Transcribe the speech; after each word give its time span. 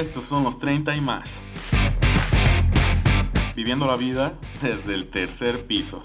Estos 0.00 0.24
son 0.24 0.44
los 0.44 0.58
30 0.58 0.96
y 0.96 1.00
más. 1.02 1.30
Viviendo 3.54 3.86
la 3.86 3.96
vida 3.96 4.32
desde 4.62 4.94
el 4.94 5.10
tercer 5.10 5.66
piso. 5.66 6.02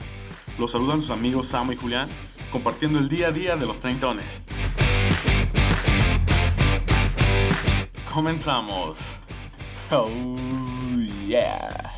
Los 0.60 0.72
saludan 0.72 1.00
sus 1.00 1.12
amigos 1.12 1.48
Samo 1.48 1.72
y 1.72 1.78
Julián, 1.78 2.10
compartiendo 2.52 3.00
el 3.00 3.08
día 3.08 3.30
a 3.30 3.32
día 3.32 3.56
de 3.56 3.66
los 3.66 3.80
treintones. 3.80 4.42
Comenzamos. 8.14 8.98
Oh, 9.92 10.10
yeah. 11.26 11.94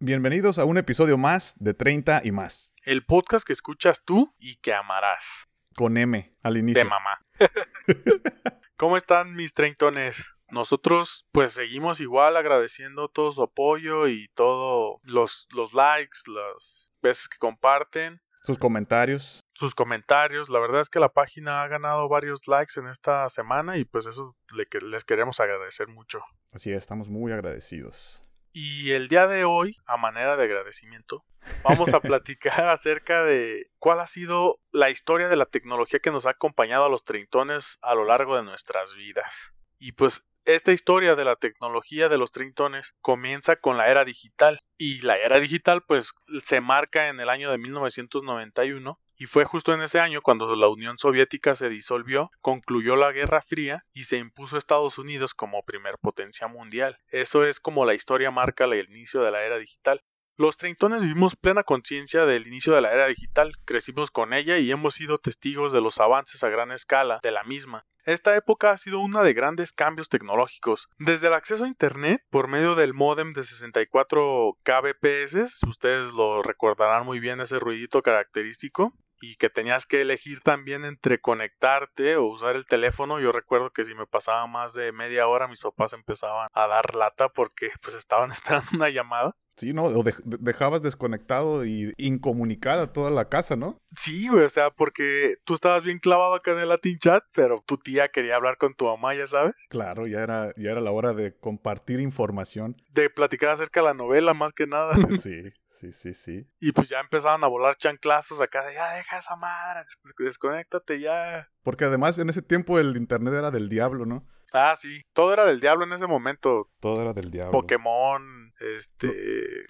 Bienvenidos 0.00 0.58
a 0.58 0.66
un 0.66 0.76
episodio 0.76 1.16
más 1.16 1.54
de 1.58 1.72
30 1.72 2.20
y 2.24 2.32
más. 2.32 2.74
El 2.84 3.06
podcast 3.06 3.46
que 3.46 3.54
escuchas 3.54 4.04
tú 4.04 4.34
y 4.38 4.56
que 4.56 4.74
amarás. 4.74 5.48
Con 5.76 5.96
M 5.96 6.34
al 6.42 6.56
inicio. 6.56 6.82
De 6.82 6.88
mamá. 6.88 7.20
¿Cómo 8.76 8.96
están 8.96 9.34
mis 9.34 9.54
treintones? 9.54 10.34
Nosotros 10.50 11.26
pues 11.32 11.52
seguimos 11.52 12.00
igual 12.00 12.36
agradeciendo 12.36 13.08
todo 13.08 13.32
su 13.32 13.42
apoyo 13.42 14.06
y 14.06 14.28
todos 14.34 15.00
los, 15.02 15.48
los 15.52 15.74
likes, 15.74 16.18
las 16.26 16.92
veces 17.02 17.28
que 17.28 17.38
comparten. 17.38 18.20
Sus 18.42 18.58
comentarios. 18.58 19.40
Sus 19.54 19.74
comentarios. 19.74 20.48
La 20.48 20.60
verdad 20.60 20.80
es 20.80 20.88
que 20.88 21.00
la 21.00 21.08
página 21.08 21.62
ha 21.62 21.68
ganado 21.68 22.08
varios 22.08 22.46
likes 22.46 22.78
en 22.78 22.86
esta 22.86 23.28
semana 23.28 23.76
y 23.76 23.84
pues 23.84 24.06
eso 24.06 24.36
le, 24.54 24.66
les 24.82 25.04
queremos 25.04 25.40
agradecer 25.40 25.88
mucho. 25.88 26.20
Así 26.52 26.70
es, 26.70 26.78
estamos 26.78 27.08
muy 27.08 27.32
agradecidos. 27.32 28.22
Y 28.52 28.92
el 28.92 29.08
día 29.08 29.26
de 29.26 29.44
hoy, 29.44 29.76
a 29.84 29.96
manera 29.96 30.36
de 30.36 30.44
agradecimiento, 30.44 31.24
vamos 31.62 31.92
a 31.94 32.00
platicar 32.00 32.68
acerca 32.68 33.24
de 33.24 33.70
cuál 33.78 34.00
ha 34.00 34.06
sido 34.06 34.60
la 34.72 34.90
historia 34.90 35.28
de 35.28 35.36
la 35.36 35.46
tecnología 35.46 36.00
que 36.00 36.10
nos 36.10 36.26
ha 36.26 36.30
acompañado 36.30 36.84
a 36.84 36.88
los 36.88 37.04
treintones 37.04 37.78
a 37.82 37.94
lo 37.94 38.04
largo 38.04 38.36
de 38.36 38.42
nuestras 38.42 38.94
vidas. 38.94 39.52
Y 39.78 39.92
pues 39.92 40.24
esta 40.46 40.72
historia 40.72 41.16
de 41.16 41.24
la 41.24 41.36
tecnología 41.36 42.08
de 42.08 42.18
los 42.18 42.30
trintones 42.30 42.94
comienza 43.00 43.56
con 43.56 43.76
la 43.76 43.88
era 43.88 44.04
digital 44.04 44.60
y 44.78 45.00
la 45.00 45.18
era 45.18 45.40
digital 45.40 45.82
pues 45.86 46.12
se 46.42 46.60
marca 46.60 47.08
en 47.08 47.18
el 47.18 47.28
año 47.28 47.50
de 47.50 47.58
1991 47.58 49.00
y 49.18 49.26
fue 49.26 49.44
justo 49.44 49.72
en 49.72 49.80
ese 49.80 49.98
año 49.98 50.20
cuando 50.22 50.54
la 50.54 50.68
Unión 50.68 50.98
Soviética 50.98 51.56
se 51.56 51.68
disolvió, 51.68 52.30
concluyó 52.42 52.96
la 52.96 53.12
Guerra 53.12 53.40
Fría 53.40 53.84
y 53.92 54.04
se 54.04 54.18
impuso 54.18 54.56
Estados 54.56 54.98
Unidos 54.98 55.34
como 55.34 55.64
primer 55.64 55.98
potencia 55.98 56.46
mundial. 56.48 56.98
Eso 57.08 57.44
es 57.44 57.58
como 57.58 57.86
la 57.86 57.94
historia 57.94 58.30
marca 58.30 58.64
el 58.66 58.88
inicio 58.90 59.22
de 59.22 59.30
la 59.30 59.42
era 59.42 59.58
digital. 59.58 60.02
Los 60.38 60.58
treintones 60.58 61.00
vivimos 61.00 61.34
plena 61.34 61.62
conciencia 61.62 62.26
del 62.26 62.46
inicio 62.46 62.74
de 62.74 62.82
la 62.82 62.92
era 62.92 63.06
digital, 63.06 63.52
crecimos 63.64 64.10
con 64.10 64.34
ella 64.34 64.58
y 64.58 64.70
hemos 64.70 64.94
sido 64.94 65.16
testigos 65.16 65.72
de 65.72 65.80
los 65.80 65.98
avances 65.98 66.44
a 66.44 66.50
gran 66.50 66.72
escala 66.72 67.20
de 67.22 67.30
la 67.30 67.42
misma. 67.42 67.86
Esta 68.04 68.36
época 68.36 68.70
ha 68.70 68.76
sido 68.76 69.00
una 69.00 69.22
de 69.22 69.32
grandes 69.32 69.72
cambios 69.72 70.10
tecnológicos. 70.10 70.90
Desde 70.98 71.28
el 71.28 71.32
acceso 71.32 71.64
a 71.64 71.68
Internet 71.68 72.20
por 72.28 72.48
medio 72.48 72.74
del 72.74 72.92
modem 72.92 73.32
de 73.32 73.44
64 73.44 74.58
kbps, 74.62 75.62
ustedes 75.66 76.12
lo 76.12 76.42
recordarán 76.42 77.06
muy 77.06 77.18
bien 77.18 77.40
ese 77.40 77.58
ruidito 77.58 78.02
característico, 78.02 78.92
y 79.20 79.36
que 79.36 79.48
tenías 79.48 79.86
que 79.86 80.02
elegir 80.02 80.40
también 80.40 80.84
entre 80.84 81.18
conectarte 81.18 82.16
o 82.16 82.26
usar 82.26 82.56
el 82.56 82.66
teléfono. 82.66 83.18
Yo 83.20 83.32
recuerdo 83.32 83.70
que 83.70 83.84
si 83.84 83.94
me 83.94 84.06
pasaba 84.06 84.46
más 84.46 84.74
de 84.74 84.92
media 84.92 85.26
hora 85.26 85.48
mis 85.48 85.62
papás 85.62 85.94
empezaban 85.94 86.48
a 86.52 86.66
dar 86.66 86.94
lata 86.94 87.30
porque 87.30 87.70
pues 87.82 87.96
estaban 87.96 88.30
esperando 88.32 88.68
una 88.74 88.90
llamada. 88.90 89.34
Sí, 89.56 89.72
¿no? 89.72 89.84
O 89.84 90.04
dejabas 90.24 90.82
desconectado 90.82 91.64
y 91.64 91.94
incomunicada 91.96 92.92
toda 92.92 93.10
la 93.10 93.28
casa, 93.28 93.56
¿no? 93.56 93.80
Sí, 93.96 94.28
güey, 94.28 94.44
o 94.44 94.50
sea, 94.50 94.70
porque 94.70 95.36
tú 95.44 95.54
estabas 95.54 95.82
bien 95.82 95.98
clavado 95.98 96.34
acá 96.34 96.52
en 96.52 96.58
el 96.58 96.68
Latin 96.68 96.98
Chat, 96.98 97.24
pero 97.32 97.62
tu 97.66 97.78
tía 97.78 98.08
quería 98.08 98.36
hablar 98.36 98.58
con 98.58 98.74
tu 98.74 98.84
mamá, 98.84 99.14
ya 99.14 99.26
sabes. 99.26 99.54
Claro, 99.70 100.06
ya 100.06 100.20
era, 100.20 100.52
ya 100.56 100.72
era 100.72 100.80
la 100.80 100.92
hora 100.92 101.14
de 101.14 101.34
compartir 101.34 102.00
información. 102.00 102.76
De 102.90 103.08
platicar 103.08 103.48
acerca 103.50 103.80
de 103.80 103.86
la 103.86 103.94
novela, 103.94 104.34
más 104.34 104.52
que 104.52 104.66
nada. 104.66 104.94
Sí. 105.26 105.42
Sí, 105.78 105.92
sí, 105.92 106.14
sí. 106.14 106.48
Y 106.58 106.72
pues 106.72 106.88
ya 106.88 107.00
empezaban 107.00 107.44
a 107.44 107.48
volar 107.48 107.76
chanclazos 107.76 108.40
acá 108.40 108.64
de 108.66 108.72
ya 108.72 108.94
deja 108.94 109.18
esa 109.18 109.36
madre, 109.36 109.84
desconéctate 110.18 111.00
ya. 111.00 111.50
Porque 111.62 111.84
además 111.84 112.18
en 112.18 112.30
ese 112.30 112.40
tiempo 112.40 112.78
el 112.78 112.96
internet 112.96 113.34
era 113.34 113.50
del 113.50 113.68
diablo, 113.68 114.06
¿no? 114.06 114.26
Ah, 114.56 114.74
sí. 114.76 115.02
Todo 115.12 115.32
era 115.32 115.44
del 115.44 115.60
diablo 115.60 115.84
en 115.84 115.92
ese 115.92 116.06
momento. 116.06 116.70
Todo 116.80 117.02
era 117.02 117.12
del 117.12 117.30
diablo. 117.30 117.52
Pokémon, 117.52 118.52
este. 118.60 119.66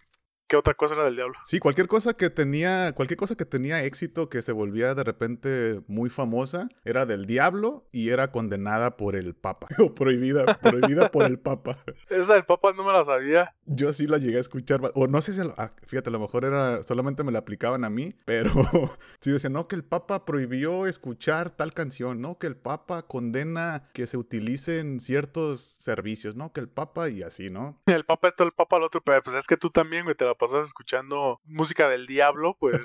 ¿Qué 0.49 0.57
otra 0.57 0.75
cosa 0.75 0.95
era 0.95 1.05
del 1.05 1.17
diablo? 1.17 1.35
Sí, 1.45 1.59
cualquier 1.59 1.89
cosa 1.89 2.15
que 2.15 2.31
tenía, 2.31 2.93
cualquier 2.93 3.17
cosa 3.17 3.35
que 3.35 3.45
tenía 3.45 3.83
éxito, 3.83 4.29
que 4.29 4.43
se 4.43 4.53
volvía 4.53 4.95
de 4.95 5.03
repente 5.03 5.81
muy 5.89 6.09
famosa, 6.09 6.69
era 6.85 7.05
del 7.05 7.27
diablo 7.27 7.89
y 7.91 8.11
era 8.11 8.31
condenada 8.31 8.97
por 8.97 9.17
el 9.17 9.35
Papa. 9.35 9.67
o 9.79 9.93
prohibida, 9.93 10.45
prohibida 10.59 11.11
por 11.11 11.25
el 11.25 11.41
Papa. 11.41 11.79
Esa 12.11 12.35
del 12.35 12.45
Papa 12.45 12.73
no 12.77 12.85
me 12.85 12.93
la 12.93 13.05
sabía. 13.05 13.57
Yo 13.65 13.93
sí 13.93 14.07
la 14.07 14.19
llegué 14.19 14.37
a 14.37 14.41
escuchar. 14.41 14.81
O 14.95 15.09
no 15.09 15.21
sé 15.21 15.33
si, 15.33 15.41
ah, 15.57 15.73
fíjate, 15.85 16.11
a 16.11 16.13
lo 16.13 16.21
mejor 16.21 16.45
era, 16.45 16.85
solamente 16.85 17.25
me 17.25 17.33
la 17.33 17.41
aplicaban 17.41 17.83
a 17.85 17.91
mí, 17.91 18.15
pero 18.25 18.53
sí 19.21 19.33
decían, 19.33 19.53
no, 19.53 19.67
que 19.67 19.75
el 19.75 19.83
Papa 19.83 20.25
prohibió 20.25 20.87
escuchar 20.87 21.51
tal 21.51 21.75
canción, 21.75 22.21
no, 22.21 22.39
que 22.39 22.47
el 22.47 22.57
Papa 22.57 23.03
condena 23.03 23.89
que 23.93 24.07
se 24.07 24.17
utilicen 24.17 25.01
ciertos 25.01 25.61
servicios, 25.81 26.37
no, 26.37 26.53
que 26.53 26.61
el 26.61 26.69
Papa 26.69 27.09
y 27.09 27.25
así, 27.25 27.51
¿no? 27.51 27.83
El 27.87 28.05
Papa 28.05 28.29
esto, 28.29 28.45
el 28.45 28.53
Papa 28.53 28.77
el 28.77 28.85
otro, 28.85 29.01
pero 29.01 29.21
pues 29.25 29.35
es 29.37 29.49
que 29.49 29.57
tú 29.57 29.71
también, 29.71 30.05
güey, 30.05 30.15
te 30.15 30.25
la 30.25 30.36
pasas 30.37 30.67
escuchando 30.67 31.41
música 31.45 31.89
del 31.89 32.07
diablo, 32.07 32.57
pues. 32.59 32.79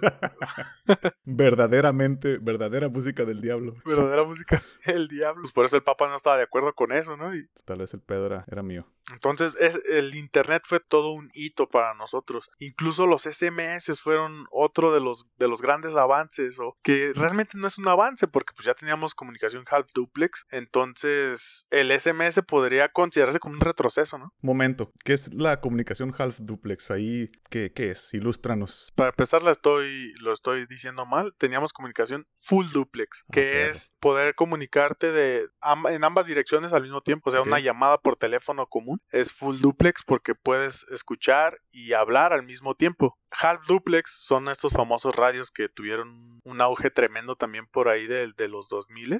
Verdaderamente, 1.34 2.38
verdadera 2.38 2.90
música 2.90 3.25
del 3.25 3.42
diablo. 3.42 3.75
Verdadera 3.86 4.24
música 4.24 4.62
del 4.86 5.08
diablo. 5.08 5.42
Pues 5.44 5.53
por 5.53 5.66
eso 5.66 5.75
el 5.75 5.84
Papa 5.84 6.08
no 6.08 6.16
estaba 6.16 6.38
de 6.38 6.44
acuerdo 6.44 6.74
con 6.74 6.92
eso, 6.92 7.18
¿no? 7.18 7.34
Y... 7.36 7.47
Tal 7.66 7.80
vez 7.80 7.94
el 7.94 8.02
pedo 8.02 8.25
era, 8.25 8.46
era 8.52 8.64
mío. 8.64 8.86
Entonces, 9.12 9.58
es, 9.59 9.81
el 9.90 10.16
Internet 10.16 10.64
fue 10.66 10.80
todo 10.80 11.12
un 11.12 11.30
hito 11.34 11.69
para 11.69 11.94
nosotros. 11.94 12.50
Incluso 12.59 13.08
los 13.08 13.24
SMS 13.24 14.00
fueron 14.00 14.46
otro 14.52 14.94
de 14.94 15.02
los, 15.02 15.28
de 15.38 15.47
los 15.47 15.62
grandes 15.62 15.96
avances, 15.96 16.59
o 16.59 16.78
que 16.81 17.12
realmente 17.16 17.58
no 17.58 17.68
es 17.68 17.78
un 17.78 17.88
avance, 17.88 18.28
porque 18.28 18.53
pues 18.56 18.66
ya 18.66 18.74
teníamos 18.74 19.16
comunicación 19.16 19.66
half 19.69 19.88
duplex. 19.94 20.46
Entonces, 20.52 21.68
el 21.72 21.98
SMS 21.98 22.42
podría 22.48 22.90
considerarse 22.90 23.40
como 23.40 23.56
un 23.56 23.62
retroceso, 23.62 24.18
¿no? 24.18 24.34
Momento, 24.42 24.92
¿qué 25.03 25.13
es 25.13 25.34
la 25.34 25.59
comunicación 25.59 26.13
half 26.18 26.40
duplex? 26.40 26.92
Ahí, 26.92 27.31
¿qué, 27.50 27.72
qué 27.74 27.92
es? 27.92 28.13
Ilústranos. 28.13 28.92
Para 28.96 29.09
empezar, 29.09 29.44
la 29.44 29.52
estoy, 29.52 30.13
lo 30.19 30.34
estoy 30.34 30.66
diciendo 30.68 31.06
mal. 31.06 31.20
Teníamos 31.37 31.73
comunicación 31.73 32.27
full 32.33 32.67
duplex, 32.71 33.23
que 33.31 33.67
es 33.69 33.95
poder 33.99 34.35
comunicarte 34.35 35.11
de, 35.11 35.49
en 35.89 36.03
ambas 36.03 36.27
direcciones 36.27 36.73
al 36.73 36.83
mismo 36.83 37.01
tiempo, 37.01 37.29
o 37.29 37.31
sea, 37.31 37.41
una 37.41 37.59
llamada 37.59 37.97
por 37.99 38.15
teléfono 38.15 38.67
común 38.67 39.01
es 39.11 39.31
full 39.31 39.59
duplex 39.59 40.03
porque 40.03 40.35
puedes 40.35 40.85
escuchar 40.89 41.59
y 41.71 41.93
hablar 41.93 42.33
al 42.33 42.43
mismo 42.43 42.75
tiempo. 42.75 43.17
Half 43.41 43.67
duplex 43.67 44.11
son 44.11 44.49
estos 44.49 44.73
famosos 44.73 45.15
radios 45.15 45.51
que 45.51 45.69
tuvieron 45.69 46.39
un 46.43 46.61
auge 46.61 46.89
tremendo 46.89 47.35
también 47.35 47.67
por 47.67 47.89
ahí 47.89 48.07
de, 48.07 48.33
de 48.33 48.47
los 48.47 48.67
2000, 48.69 49.13
eh, 49.13 49.19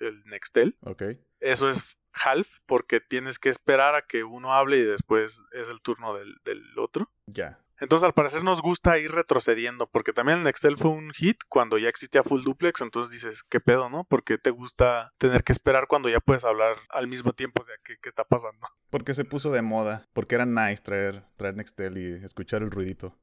el 0.00 0.22
Nextel. 0.26 0.76
Ok. 0.82 1.02
Eso 1.40 1.70
es 1.70 1.98
half 2.12 2.58
porque 2.66 3.00
tienes 3.00 3.38
que 3.38 3.48
esperar 3.48 3.94
a 3.94 4.02
que 4.02 4.24
uno 4.24 4.52
hable 4.52 4.78
y 4.78 4.82
después 4.82 5.46
es 5.52 5.68
el 5.68 5.80
turno 5.80 6.14
del, 6.14 6.36
del 6.44 6.62
otro. 6.78 7.10
Ya. 7.26 7.60
Entonces, 7.80 8.06
al 8.06 8.14
parecer 8.14 8.44
nos 8.44 8.60
gusta 8.60 8.98
ir 8.98 9.10
retrocediendo, 9.12 9.88
porque 9.88 10.12
también 10.12 10.38
el 10.38 10.44
Nextel 10.44 10.76
fue 10.76 10.90
un 10.90 11.12
hit 11.12 11.38
cuando 11.48 11.78
ya 11.78 11.88
existía 11.88 12.22
full 12.22 12.42
duplex, 12.42 12.80
entonces 12.82 13.12
dices, 13.12 13.42
¿qué 13.42 13.58
pedo, 13.58 13.88
no? 13.88 14.04
¿Por 14.04 14.22
qué 14.22 14.38
te 14.38 14.50
gusta 14.50 15.12
tener 15.18 15.42
que 15.44 15.52
esperar 15.52 15.86
cuando 15.88 16.08
ya 16.08 16.20
puedes 16.20 16.44
hablar 16.44 16.76
al 16.90 17.08
mismo 17.08 17.32
tiempo? 17.32 17.62
O 17.62 17.64
sea, 17.64 17.74
¿qué, 17.82 17.96
qué 18.00 18.08
está 18.08 18.24
pasando? 18.24 18.66
Porque 18.90 19.14
se 19.14 19.24
puso 19.24 19.52
de 19.52 19.62
moda, 19.62 20.04
porque 20.12 20.34
era 20.34 20.46
nice 20.46 20.82
traer, 20.82 21.24
traer 21.36 21.54
Nextel 21.54 21.96
y 21.96 22.24
escuchar 22.24 22.62
el 22.62 22.72
ruidito. 22.72 23.16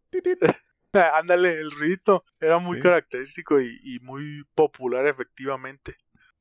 Ándale, 0.93 1.59
el 1.59 1.71
ruidito 1.71 2.23
era 2.39 2.57
muy 2.59 2.79
característico 2.79 3.59
y, 3.59 3.77
y 3.83 3.99
muy 3.99 4.45
popular 4.55 5.05
efectivamente. 5.07 5.97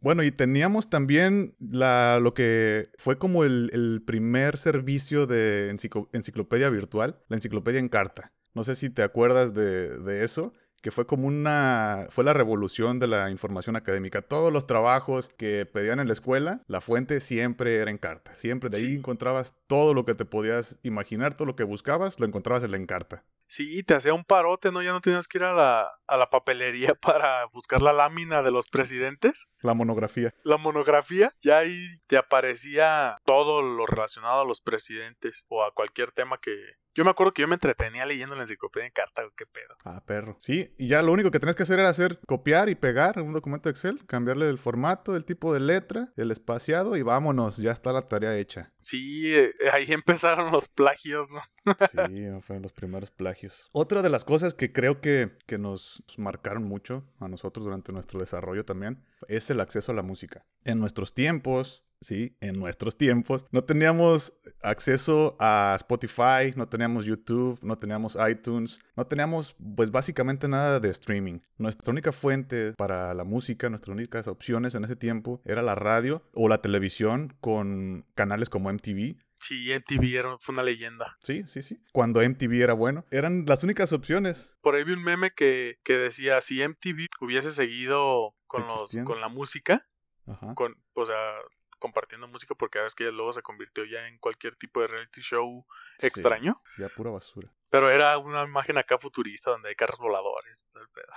Bueno, 0.06 0.23
y 0.23 0.31
teníamos 0.31 0.88
también 0.88 1.56
la, 1.58 2.20
lo 2.23 2.32
que 2.32 2.91
fue 2.97 3.19
como 3.19 3.43
el, 3.43 4.05
primer 4.06 4.56
servicio 4.56 5.26
de 5.26 5.69
enciclopedia 6.12 6.70
virtual, 6.70 7.19
la 7.26 7.35
enciclopedia 7.35 7.81
en 7.81 7.88
carta. 7.88 8.32
No 8.55 8.62
sé 8.62 8.76
si 8.76 8.88
te 8.88 9.03
acuerdas 9.03 9.53
de, 9.53 9.99
de 9.99 10.23
eso 10.23 10.53
que 10.82 10.90
fue 10.90 11.06
como 11.06 11.26
una, 11.26 12.06
fue 12.11 12.25
la 12.25 12.32
revolución 12.32 12.99
de 12.99 13.08
la 13.08 13.31
información 13.31 13.76
académica. 13.76 14.23
Todos 14.23 14.52
los 14.52 14.67
trabajos 14.67 15.28
que 15.28 15.67
pedían 15.67 16.00
en 16.00 16.06
la 16.06 16.12
escuela, 16.12 16.62
la 16.67 16.81
fuente 16.81 17.20
siempre 17.20 17.76
era 17.76 17.90
en 17.90 17.99
carta. 17.99 18.34
Siempre 18.37 18.70
de 18.70 18.78
ahí 18.78 18.94
encontrabas 18.96 19.55
todo 19.67 19.94
lo 19.94 20.05
que 20.05 20.14
te 20.14 20.25
podías 20.25 20.78
imaginar, 20.82 21.34
todo 21.34 21.46
lo 21.46 21.56
que 21.56 21.64
buscabas, 21.64 22.20
lo 22.20 22.26
encontrabas 22.26 22.62
en 22.64 22.70
la 22.70 22.76
encarta. 22.76 23.25
Sí, 23.49 23.84
te 23.84 23.94
hacía 23.94 24.12
un 24.12 24.25
parote, 24.25 24.73
¿no? 24.73 24.82
Ya 24.82 24.93
no 24.93 25.00
tenías 25.00 25.28
que 25.28 25.38
ir 25.38 25.44
a 25.44 25.52
la, 25.52 25.90
a 26.06 26.17
la 26.17 26.31
papelería 26.31 26.94
para 27.00 27.46
buscar 27.46 27.81
la 27.81 27.93
lámina 27.93 28.43
de 28.43 28.50
los 28.50 28.69
presidentes. 28.69 29.46
La 29.61 29.75
monografía. 29.75 30.34
La 30.43 30.56
monografía, 30.56 31.31
ya 31.40 31.58
ahí 31.58 31.99
te 32.06 32.17
aparecía 32.17 33.19
todo 33.25 33.62
lo 33.62 33.87
relacionado 33.87 34.43
a 34.43 34.44
los 34.44 34.61
presidentes 34.61 35.44
o 35.49 35.62
a 35.64 35.72
cualquier 35.72 36.11
tema 36.12 36.37
que, 36.37 36.56
Yo 36.96 37.04
me 37.04 37.10
acuerdo 37.10 37.34
que 37.34 37.43
yo 37.43 37.48
me 37.48 37.56
entretenía 37.56 38.06
leyendo 38.06 38.34
la 38.34 38.40
enciclopedia 38.40 38.87
en 38.87 38.93
carta, 38.93 39.20
güey, 39.20 39.34
qué 39.37 39.44
pedo. 39.44 39.76
Ah, 39.84 40.02
perro. 40.06 40.34
Sí, 40.38 40.72
y 40.78 40.88
ya 40.88 41.02
lo 41.02 41.12
único 41.12 41.31
que 41.31 41.38
tenías 41.38 41.54
que 41.54 41.64
hacer 41.64 41.78
era 41.78 41.90
hacer 41.90 42.19
copiar 42.26 42.70
y 42.70 42.75
pegar 42.75 43.20
un 43.20 43.34
documento 43.34 43.69
de 43.69 43.72
Excel, 43.72 44.06
cambiarle 44.06 44.48
el 44.48 44.56
formato, 44.56 45.14
el 45.14 45.26
tipo 45.26 45.52
de 45.52 45.60
letra, 45.60 46.10
el 46.16 46.31
espaciado 46.31 46.96
y 46.96 47.02
vámonos, 47.02 47.58
ya 47.58 47.72
está 47.72 47.93
la 47.93 48.08
tarea 48.08 48.38
hecha. 48.38 48.72
Sí, 48.81 49.31
eh, 49.37 49.52
ahí 49.75 49.84
empezaron 49.93 50.50
los 50.50 50.69
plagios, 50.69 51.31
¿no? 51.32 51.43
Sí, 51.90 52.26
fueron 52.40 52.62
los 52.62 52.72
primeros 52.72 53.10
plagios. 53.10 53.69
Otra 53.72 54.00
de 54.00 54.08
las 54.08 54.25
cosas 54.25 54.54
que 54.54 54.72
creo 54.72 55.02
que, 55.02 55.37
que 55.46 55.58
nos 55.58 56.02
marcaron 56.16 56.64
mucho 56.64 57.04
a 57.20 57.28
nosotros 57.28 57.64
durante 57.64 57.93
nuestro 57.93 58.20
desarrollo 58.20 58.64
también 58.64 59.04
es 59.28 59.50
el 59.50 59.60
acceso 59.60 59.93
a 59.93 59.94
la 59.94 60.02
música. 60.02 60.46
En 60.64 60.78
nuestros 60.78 61.12
tiempos, 61.12 61.84
sí, 62.00 62.37
en 62.40 62.54
nuestros 62.58 62.96
tiempos, 62.96 63.44
no 63.50 63.64
teníamos 63.64 64.32
acceso 64.62 65.37
a 65.38 65.75
Spotify, 65.76 66.52
no 66.56 66.69
teníamos 66.69 67.04
YouTube, 67.04 67.58
no 67.62 67.78
teníamos 67.78 68.16
iTunes, 68.28 68.78
no 68.96 69.06
teníamos 69.06 69.56
pues 69.75 69.90
básicamente 69.90 70.48
nada 70.48 70.81
de 70.81 70.90
streaming. 70.90 71.40
Nuestra 71.58 71.90
única 71.90 72.12
fuente 72.12 72.72
para 72.76 73.14
la 73.14 73.25
música, 73.25 73.69
nuestras 73.69 73.94
únicas 73.94 74.28
opciones 74.28 74.75
en 74.75 74.84
ese 74.84 74.96
tiempo 74.96 75.40
era 75.44 75.62
la 75.62 75.75
radio 75.75 76.22
o 76.34 76.48
la 76.48 76.62
televisión 76.62 77.37
con 77.40 78.06
canales 78.14 78.48
como 78.48 78.72
MTV. 78.72 79.16
Sí, 79.40 79.69
MTV 79.72 80.16
era, 80.16 80.37
fue 80.40 80.54
una 80.54 80.62
leyenda. 80.62 81.16
Sí, 81.20 81.44
sí, 81.46 81.62
sí. 81.62 81.78
Cuando 81.93 82.20
MTV 82.22 82.62
era 82.62 82.72
bueno, 82.72 83.04
eran 83.10 83.44
las 83.46 83.62
únicas 83.62 83.93
opciones. 83.93 84.50
Por 84.60 84.75
ahí 84.75 84.84
vi 84.84 84.93
un 84.93 85.02
meme 85.02 85.31
que, 85.31 85.78
que 85.84 85.94
decía, 85.94 86.40
si 86.40 86.66
MTV 86.66 87.06
hubiese 87.20 87.52
seguido 87.52 88.34
con, 88.46 88.66
los, 88.66 88.90
con 89.04 89.20
la 89.20 89.28
música, 89.28 89.84
Ajá. 90.26 90.54
con, 90.54 90.75
o 90.94 91.06
sea, 91.06 91.32
compartiendo 91.78 92.28
música, 92.28 92.55
porque 92.55 92.84
es 92.84 92.94
que 92.94 93.11
luego 93.12 93.32
se 93.32 93.43
convirtió 93.43 93.84
ya 93.84 94.06
en 94.08 94.19
cualquier 94.19 94.56
tipo 94.56 94.81
de 94.81 94.87
reality 94.88 95.20
show 95.20 95.67
Sí, 95.99 96.06
extraño. 96.06 96.62
ya 96.78 96.88
pura 96.88 97.11
basura. 97.11 97.52
Pero 97.70 97.90
era 97.90 98.17
una 98.19 98.44
imagen 98.44 98.78
acá 98.78 98.99
futurista 98.99 99.50
donde 99.50 99.69
hay 99.70 99.75
carros 99.75 99.99
voladores. 99.99 100.67
pedo. 100.93 101.12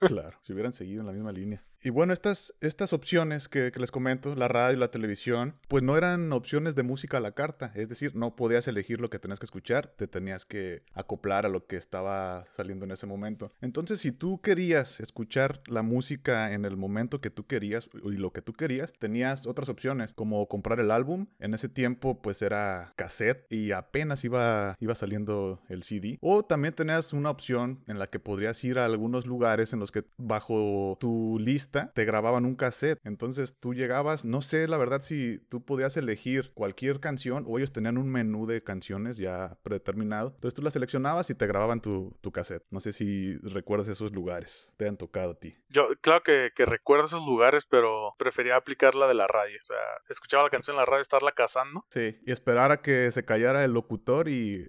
Claro, 0.00 0.38
si 0.42 0.52
hubieran 0.54 0.72
seguido 0.72 1.00
en 1.02 1.06
la 1.06 1.12
misma 1.12 1.30
línea. 1.32 1.62
Y 1.82 1.88
bueno, 1.88 2.12
estas, 2.12 2.54
estas 2.60 2.92
opciones 2.92 3.48
que, 3.48 3.72
les 3.74 3.90
comento, 3.90 4.34
la 4.34 4.48
radio 4.48 4.76
y 4.76 4.80
la 4.80 4.90
televisión, 4.90 5.54
pues 5.66 5.82
no 5.82 5.96
eran 5.96 6.30
opciones 6.32 6.74
de 6.74 6.82
música 6.82 7.16
a 7.16 7.20
la 7.20 7.32
carta. 7.32 7.72
Es 7.74 7.88
decir, 7.88 8.14
no 8.14 8.36
podías 8.36 8.68
elegir 8.68 9.00
lo 9.00 9.08
que 9.08 9.18
tenías 9.18 9.38
que 9.38 9.46
escuchar, 9.46 9.86
te 9.88 10.06
tenías 10.06 10.44
que 10.44 10.82
acoplar 10.92 11.46
a 11.46 11.48
lo 11.48 11.66
que 11.66 11.76
estaba 11.76 12.44
saliendo 12.52 12.84
en 12.84 12.90
ese 12.90 13.06
momento. 13.06 13.48
Entonces, 13.62 14.00
si 14.00 14.12
tú 14.12 14.42
querías 14.42 15.00
escuchar 15.00 15.62
la 15.68 15.82
música 15.82 16.52
en 16.52 16.66
el 16.66 16.76
momento 16.76 17.22
que 17.22 17.30
tú 17.30 17.46
querías 17.46 17.88
y 18.04 18.12
lo 18.12 18.30
que 18.30 18.42
tú 18.42 18.52
querías, 18.52 18.92
tenías 18.98 19.46
otras 19.46 19.70
opciones, 19.70 20.12
como 20.12 20.46
comprar 20.48 20.80
el 20.80 20.90
álbum. 20.90 21.28
En 21.38 21.54
ese 21.54 21.70
tiempo, 21.70 22.20
pues 22.20 22.42
era 22.42 22.92
cassette 22.96 23.50
y 23.50 23.72
apenas 23.72 24.22
iba, 24.24 24.76
iba 24.80 24.94
saliendo 24.94 25.62
el 25.68 25.82
CD. 25.82 26.18
O 26.20 26.44
también 26.44 26.74
tenías 26.74 27.14
una 27.14 27.30
opción 27.30 27.82
en 27.86 27.98
la 27.98 28.08
que 28.08 28.18
podrías 28.18 28.62
ir 28.64 28.78
a 28.78 28.84
algunos 28.84 29.26
lugares 29.26 29.72
en 29.72 29.80
los 29.80 29.90
que 29.90 30.04
bajo 30.18 30.98
tu 31.00 31.38
lista 31.40 31.69
te 31.70 32.04
grababan 32.04 32.44
un 32.44 32.54
cassette. 32.56 32.98
Entonces 33.04 33.56
tú 33.58 33.74
llegabas, 33.74 34.24
no 34.24 34.42
sé 34.42 34.68
la 34.68 34.76
verdad 34.78 35.00
si 35.02 35.38
tú 35.48 35.64
podías 35.64 35.96
elegir 35.96 36.52
cualquier 36.54 37.00
canción 37.00 37.44
o 37.46 37.58
ellos 37.58 37.72
tenían 37.72 37.98
un 37.98 38.10
menú 38.10 38.46
de 38.46 38.62
canciones 38.62 39.16
ya 39.16 39.56
predeterminado. 39.62 40.28
Entonces 40.34 40.54
tú 40.54 40.62
las 40.62 40.72
seleccionabas 40.72 41.30
y 41.30 41.34
te 41.34 41.46
grababan 41.46 41.80
tu, 41.80 42.16
tu 42.20 42.32
cassette. 42.32 42.64
No 42.70 42.80
sé 42.80 42.92
si 42.92 43.36
recuerdas 43.38 43.88
esos 43.88 44.12
lugares, 44.12 44.72
te 44.76 44.88
han 44.88 44.96
tocado 44.96 45.32
a 45.32 45.38
ti. 45.38 45.56
Yo, 45.68 45.88
claro 46.00 46.22
que, 46.22 46.50
que 46.54 46.64
recuerdo 46.66 47.06
esos 47.06 47.24
lugares, 47.24 47.64
pero 47.64 48.14
prefería 48.18 48.56
aplicar 48.56 48.94
la 48.94 49.06
de 49.06 49.14
la 49.14 49.26
radio. 49.26 49.58
O 49.60 49.64
sea, 49.64 49.76
escuchaba 50.08 50.44
la 50.44 50.50
canción 50.50 50.74
en 50.74 50.78
la 50.80 50.86
radio, 50.86 51.02
estarla 51.02 51.32
cazando. 51.32 51.84
Sí, 51.90 52.18
y 52.26 52.32
esperar 52.32 52.72
a 52.72 52.82
que 52.82 53.10
se 53.12 53.24
callara 53.24 53.64
el 53.64 53.72
locutor 53.72 54.28
y, 54.28 54.68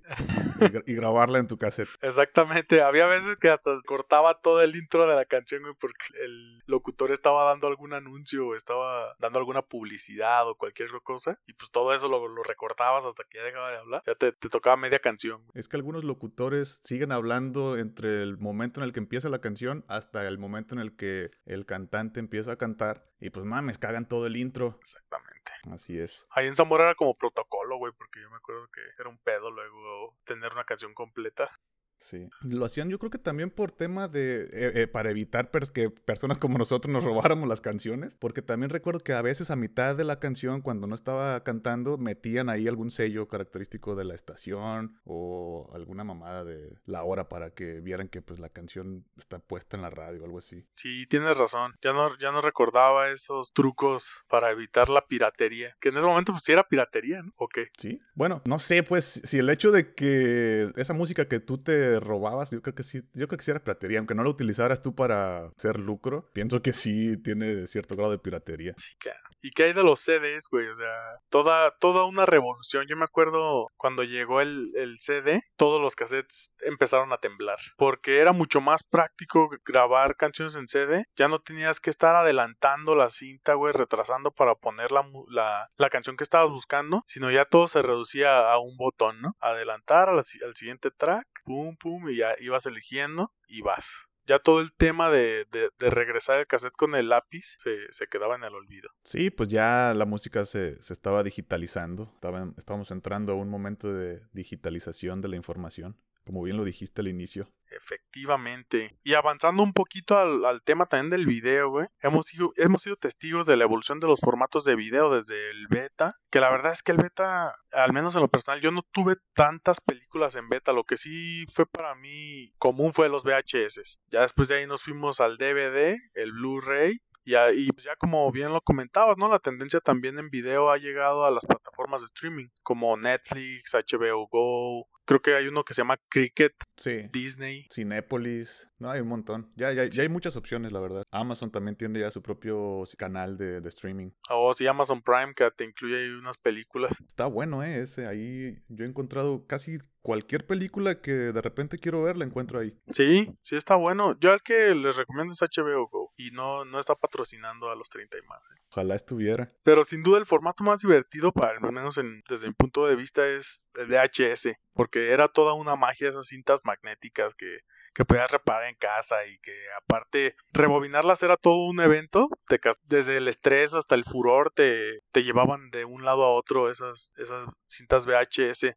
y, 0.59 0.63
gra- 0.65 0.83
y 0.86 0.94
grabarla 0.94 1.39
en 1.39 1.48
tu 1.48 1.57
cassette. 1.57 1.89
Exactamente, 2.01 2.81
había 2.81 3.07
veces 3.07 3.38
que 3.38 3.50
hasta 3.50 3.71
cortaba 3.86 4.39
todo 4.42 4.62
el 4.62 4.75
intro 4.75 5.07
de 5.07 5.15
la 5.15 5.25
canción, 5.25 5.62
porque 5.80 6.06
el 6.24 6.59
locutor 6.68 6.91
estaba 7.12 7.46
dando 7.46 7.68
algún 7.68 7.94
anuncio 7.94 8.48
o 8.48 8.56
estaba 8.56 9.16
dando 9.20 9.40
alguna 9.40 9.62
publicidad 9.62 10.48
o 10.48 10.56
cualquier 10.56 10.90
cosa, 11.04 11.40
y 11.48 11.54
pues 11.54 11.72
todo 11.72 11.94
eso 11.94 12.08
lo, 12.08 12.28
lo 12.28 12.44
recortabas 12.44 13.06
hasta 13.06 13.24
que 13.24 13.38
ya 13.38 13.44
dejaba 13.44 13.72
de 13.72 13.78
hablar. 13.78 14.04
Ya 14.06 14.16
te, 14.16 14.32
te 14.32 14.50
tocaba 14.50 14.78
media 14.78 15.00
canción. 15.00 15.44
Es 15.54 15.68
que 15.68 15.78
algunos 15.78 16.04
locutores 16.04 16.82
siguen 16.84 17.12
hablando 17.12 17.78
entre 17.78 18.24
el 18.24 18.38
momento 18.38 18.80
en 18.80 18.86
el 18.86 18.94
que 18.94 19.00
empieza 19.00 19.30
la 19.30 19.42
canción 19.42 19.86
hasta 19.88 20.28
el 20.28 20.38
momento 20.38 20.76
en 20.76 20.82
el 20.82 20.96
que 20.96 21.32
el 21.46 21.66
cantante 21.66 22.20
empieza 22.20 22.54
a 22.54 22.58
cantar. 22.58 23.04
Y 23.20 23.30
pues 23.30 23.46
mames, 23.46 23.78
cagan 23.78 24.08
todo 24.08 24.26
el 24.28 24.36
intro. 24.36 24.80
Exactamente. 24.82 25.52
Así 25.72 26.00
es. 26.00 26.28
Ahí 26.32 26.48
en 26.48 26.56
Zamora 26.56 26.86
era 26.86 26.96
como 26.96 27.16
protocolo, 27.16 27.78
güey, 27.78 27.94
porque 27.98 28.22
yo 28.22 28.30
me 28.30 28.38
acuerdo 28.38 28.68
que 28.74 28.82
era 29.00 29.10
un 29.10 29.20
pedo 29.20 29.52
luego 29.52 30.16
tener 30.24 30.52
una 30.54 30.64
canción 30.64 30.94
completa. 30.94 31.52
Sí. 32.01 32.30
Lo 32.42 32.65
hacían 32.65 32.89
yo 32.89 32.98
creo 32.98 33.12
que 33.12 33.19
también 33.19 33.51
por 33.51 33.71
tema 33.71 34.07
de... 34.07 34.50
eh, 34.51 34.71
eh, 34.75 34.88
para 34.88 35.12
evitar 35.12 35.51
que 35.74 35.89
personas 35.89 36.38
como 36.38 36.57
nosotros 36.57 36.92
nos 36.92 37.03
robáramos 37.03 37.48
las 37.48 37.62
canciones. 37.62 38.15
Porque 38.15 38.42
también 38.42 38.71
recuerdo 38.71 39.00
que 39.01 39.13
a 39.13 39.21
veces 39.21 39.51
a 39.51 39.56
mitad 39.56 39.95
de 39.95 40.03
la 40.03 40.19
canción, 40.19 40.62
cuando 40.62 40.88
no 40.88 40.95
estaba 40.95 41.44
cantando, 41.44 41.98
metían 41.98 42.50
ahí 42.50 42.68
algún 42.68 42.89
sello 42.89 43.27
característico 43.27 43.95
de 43.95 44.06
la 44.06 44.15
estación 44.15 45.00
o 45.06 45.69
alguna 45.74 46.03
mamada 46.03 46.44
de 46.44 46.77
la 46.86 47.03
hora 47.03 47.30
para 47.30 47.51
que 47.51 47.80
vieran 47.81 48.09
que 48.09 48.21
pues 48.21 48.39
la 48.39 48.50
canción 48.50 49.06
está 49.18 49.39
puesta 49.39 49.77
en 49.77 49.83
la 49.83 49.89
radio 49.89 50.21
o 50.21 50.25
algo 50.25 50.39
así. 50.39 50.65
Sí, 50.75 51.06
tienes 51.07 51.38
razón. 51.38 51.75
Ya 51.83 51.94
no, 51.94 52.18
ya 52.18 52.31
no 52.31 52.42
recordaba 52.42 53.09
esos 53.09 53.53
trucos 53.53 54.12
para 54.27 54.51
evitar 54.51 54.89
la 54.89 55.06
piratería. 55.06 55.75
Que 55.80 55.89
en 55.89 55.98
ese 55.98 56.07
momento 56.07 56.31
pues 56.31 56.44
sí 56.44 56.51
era 56.51 56.68
piratería, 56.68 57.21
¿no? 57.21 57.31
¿O 57.36 57.48
qué? 57.48 57.68
Sí. 57.77 58.01
Bueno, 58.15 58.42
no 58.45 58.59
sé, 58.59 58.83
pues, 58.83 59.21
si 59.24 59.38
el 59.38 59.50
hecho 59.50 59.71
de 59.71 59.94
que 59.94 60.71
esa 60.75 60.94
música 60.94 61.27
que 61.27 61.39
tú 61.39 61.57
te 61.57 61.91
robabas, 62.00 62.52
yo 62.52 62.62
creo 62.62 62.76
que 62.76 62.84
sí, 62.84 63.02
yo 63.14 63.28
creo 63.28 63.38
que 63.38 63.44
sí 63.44 63.52
era 63.52 63.64
piratería, 63.64 64.00
aunque 64.00 64.16
no 64.16 64.24
la 64.24 64.30
utilizaras 64.30 64.82
tú 64.82 64.96
para 64.96 65.48
hacer 65.48 65.78
lucro, 65.80 66.30
pienso 66.34 66.62
que 66.62 66.74
sí 66.74 67.18
tiene 67.22 67.68
cierto 67.68 67.96
grado 67.96 68.12
de 68.12 68.20
piratería. 68.20 68.74
Sí, 68.78 68.96
cara. 68.98 69.20
¿Y 69.44 69.50
qué 69.52 69.64
hay 69.64 69.74
de 69.74 69.84
los 69.84 70.00
CDs, 70.00 70.48
güey? 70.52 70.68
O 70.68 70.76
sea, 70.76 70.94
toda, 71.30 71.72
toda 71.80 72.06
una 72.06 72.28
revolución. 72.28 72.86
Yo 72.88 72.96
me 72.96 73.06
acuerdo 73.06 73.68
cuando 73.76 74.04
llegó 74.04 74.40
el, 74.40 74.70
el 74.76 74.98
CD, 75.00 75.42
todos 75.58 75.82
los 75.82 75.96
cassettes 75.96 76.52
empezaron 76.62 77.12
a 77.12 77.18
temblar. 77.18 77.58
Porque 77.76 78.20
era 78.20 78.34
mucho 78.34 78.62
más 78.62 78.84
práctico 78.84 79.50
grabar 79.66 80.16
canciones 80.16 80.56
en 80.56 80.68
CD. 80.68 81.06
Ya 81.16 81.28
no 81.28 81.40
tenías 81.40 81.80
que 81.80 81.90
estar 81.90 82.16
adelantando 82.16 82.94
la 82.94 83.10
cinta, 83.10 83.56
güey, 83.56 83.74
retrasando 83.74 84.30
para 84.30 84.54
poner 84.54 84.92
la, 84.92 85.04
la, 85.30 85.68
la 85.76 85.90
canción 85.90 86.18
que 86.18 86.24
estabas 86.24 86.50
buscando. 86.52 87.02
Sino 87.08 87.32
ya 87.32 87.44
todo 87.46 87.68
se 87.68 87.82
reducía 87.82 88.52
a 88.52 88.60
un 88.60 88.78
botón, 88.78 89.22
¿no? 89.22 89.34
Adelantar 89.40 90.10
a 90.10 90.14
la 90.14 90.24
si- 90.24 90.44
al 90.44 90.56
siguiente 90.56 90.92
track, 90.96 91.25
pum, 91.46 91.75
pum, 91.82 92.10
y 92.10 92.18
ya 92.18 92.36
ibas 92.40 92.66
eligiendo 92.66 93.32
y 93.48 93.62
vas. 93.62 94.06
Ya 94.28 94.38
todo 94.38 94.62
el 94.62 94.72
tema 94.74 95.10
de, 95.10 95.46
de- 95.52 95.90
regresar 95.90 96.38
el 96.40 96.46
cassette 96.48 96.74
con 96.74 96.94
el 96.96 97.10
lápiz 97.10 97.56
se, 97.58 97.92
se 97.92 98.06
quedaba 98.08 98.36
en 98.36 98.44
el 98.44 98.54
olvido. 98.54 98.88
Sí, 99.04 99.32
pues 99.32 99.50
ya 99.50 99.94
la 99.96 100.06
música 100.06 100.46
se, 100.46 100.82
se 100.82 100.94
estaba 100.94 101.24
digitalizando, 101.24 102.12
estaban- 102.14 102.54
estábamos 102.58 102.92
entrando 102.92 103.34
a 103.34 103.36
un 103.36 103.50
momento 103.50 103.92
de 103.92 104.22
digitalización 104.32 105.22
de 105.22 105.28
la 105.30 105.36
información, 105.38 105.98
como 106.25 106.44
bien 106.44 106.58
lo 106.58 106.63
dijiste 106.63 107.01
al 107.01 107.08
inicio. 107.08 107.50
Efectivamente. 107.72 108.98
Y 109.04 109.13
avanzando 109.13 109.63
un 109.63 109.74
poquito 109.74 110.18
al, 110.18 110.62
tema 110.63 110.86
también 110.86 111.10
del 111.10 111.25
video, 111.25 111.70
güey. 111.70 111.88
Hemos 112.01 112.28
sido, 112.28 112.51
hemos 112.58 112.84
sido 112.84 112.98
testigos 112.98 113.46
de 113.46 113.56
la 113.58 113.63
evolución 113.63 114.00
de 114.00 114.08
los 114.08 114.20
formatos 114.20 114.66
de 114.66 114.75
video 114.75 115.13
desde 115.13 115.50
el 115.51 115.68
beta. 115.68 116.18
Que 116.30 116.42
la 116.42 116.50
verdad 116.50 116.74
es 116.74 116.84
que 116.84 116.92
el 116.92 116.98
beta, 116.98 117.56
al 117.72 117.94
menos 117.94 118.16
en 118.16 118.22
lo 118.22 118.28
personal, 118.28 118.62
yo 118.62 118.72
no 118.72 118.82
tuve 118.92 119.16
tantas 119.34 119.80
películas 119.80 120.36
en 120.36 120.50
beta. 120.50 120.74
Lo 120.74 120.84
que 120.84 120.98
sí 120.98 121.46
fue 121.51 121.66
para 121.66 121.96
mí 121.96 122.54
común 122.58 122.94
fue 122.94 123.10
los 123.10 123.24
VHS. 123.24 124.01
Ya 124.12 124.22
después 124.22 124.50
de 124.50 124.56
ahí 124.56 124.68
nos 124.68 124.84
fuimos 124.84 125.22
al 125.22 125.38
DVD, 125.38 125.98
el 126.13 126.34
Blu-ray. 126.34 127.01
Y 127.24 127.72
pues 127.72 127.86
ya 127.86 127.96
como 127.98 128.30
bien 128.32 128.51
lo 128.51 128.62
comentabas, 128.62 129.18
¿no? 129.18 129.30
La 129.30 129.40
tendencia 129.40 129.80
también 129.80 130.20
en 130.20 130.30
video 130.30 130.72
ha 130.72 130.78
llegado 130.78 131.25
a 131.25 131.32
las 131.32 131.46
plataformas 131.46 132.01
de 132.01 132.06
streaming, 132.08 132.48
como 132.63 132.98
Netflix, 132.98 133.74
HBO 133.74 134.28
Go. 134.28 134.88
Creo 135.12 135.22
que 135.22 135.36
hay 135.36 135.48
uno 135.48 135.65
que 135.65 135.74
se 135.74 135.82
llama 135.82 135.98
Cricket, 136.10 136.53
Sí. 136.77 137.01
Disney. 137.12 137.68
Cinépolis, 137.70 138.70
no, 138.80 138.89
hay 138.89 139.01
un 139.01 139.10
montón. 139.10 139.51
Ya, 139.58 139.74
ya, 139.74 139.84
ya 139.84 140.03
hay 140.03 140.08
muchas 140.08 140.38
opciones, 140.38 140.72
la 140.72 140.80
verdad. 140.80 141.03
Amazon 141.12 141.51
también 141.51 141.75
tiene 141.75 142.00
ya 142.00 142.10
su 142.12 142.22
propio 142.22 142.86
canal 142.98 143.38
de, 143.38 143.60
de 143.60 143.68
streaming. 143.68 144.12
O 144.30 144.53
si 144.53 144.68
Amazon 144.68 145.01
Prime, 145.01 145.34
que 145.36 145.51
te 145.51 145.65
incluye 145.65 145.98
ahí 145.98 146.08
unas 146.12 146.38
películas. 146.38 146.94
Está 147.06 147.25
bueno, 147.25 147.62
¿eh? 147.62 147.82
Ese. 147.82 148.08
Ahí 148.08 148.58
yo 148.70 148.86
he 148.86 148.88
encontrado 148.88 149.46
casi 149.48 149.80
cualquier 150.01 150.48
película 150.48 151.01
que 151.01 151.12
de 151.12 151.41
repente 151.41 151.77
quiero 151.77 152.01
ver, 152.03 152.15
la 152.15 152.24
encuentro 152.24 152.60
ahí. 152.60 152.74
Sí, 152.94 153.30
sí 153.41 153.58
está 153.58 153.75
bueno. 153.75 154.18
Yo 154.22 154.32
al 154.32 154.41
que 154.41 154.74
les 154.74 154.96
recomiendo 154.96 155.34
es 155.34 155.41
HBO. 155.41 156.00
Y 156.28 156.32
no, 156.32 156.66
no 156.66 156.80
está 156.80 156.96
patrocinando 156.96 157.70
a 157.70 157.75
los 157.75 157.90
30 157.90 158.18
y 158.18 158.22
más. 158.28 158.42
¿eh? 158.44 158.62
Ojalá 158.72 158.96
estuviera. 158.96 159.51
Pero 159.63 159.84
sin 159.84 160.04
duda 160.04 160.18
el 160.20 160.25
formato 160.25 160.63
más 160.63 160.80
divertido, 160.82 161.32
para 161.32 161.58
al 161.58 161.62
menos 161.72 161.98
en- 161.98 162.22
desde 162.30 162.48
mi 162.48 162.54
punto 162.54 162.86
de 162.86 162.96
vista, 162.96 163.28
es 163.28 163.63
el 163.75 163.88
VHS. 163.88 164.58
Porque 164.74 165.12
era 165.12 165.28
toda 165.28 165.54
una 165.54 165.75
magia 165.75 166.10
esas 166.10 166.28
cintas 166.28 166.62
magnéticas 166.63 167.36
que, 167.36 167.60
que 167.94 168.06
podías 168.06 168.32
reparar 168.32 168.70
en 168.70 168.75
casa 168.75 169.25
y 169.25 169.38
que 169.40 169.54
aparte 169.78 170.36
rebobinarlas 170.54 171.22
era 171.24 171.36
todo 171.38 171.66
un 171.68 171.80
evento. 171.82 172.30
Te, 172.48 172.60
desde 172.84 173.18
el 173.18 173.28
estrés 173.28 173.74
hasta 173.74 173.96
el 173.96 174.06
furor 174.06 174.51
te, 174.51 175.01
te 175.12 175.24
llevaban 175.24 175.70
de 175.72 175.84
un 175.86 176.06
lado 176.06 176.24
a 176.24 176.30
otro 176.32 176.72
esas, 176.72 177.13
esas 177.18 177.48
cintas 177.68 178.06
VHS. 178.08 178.74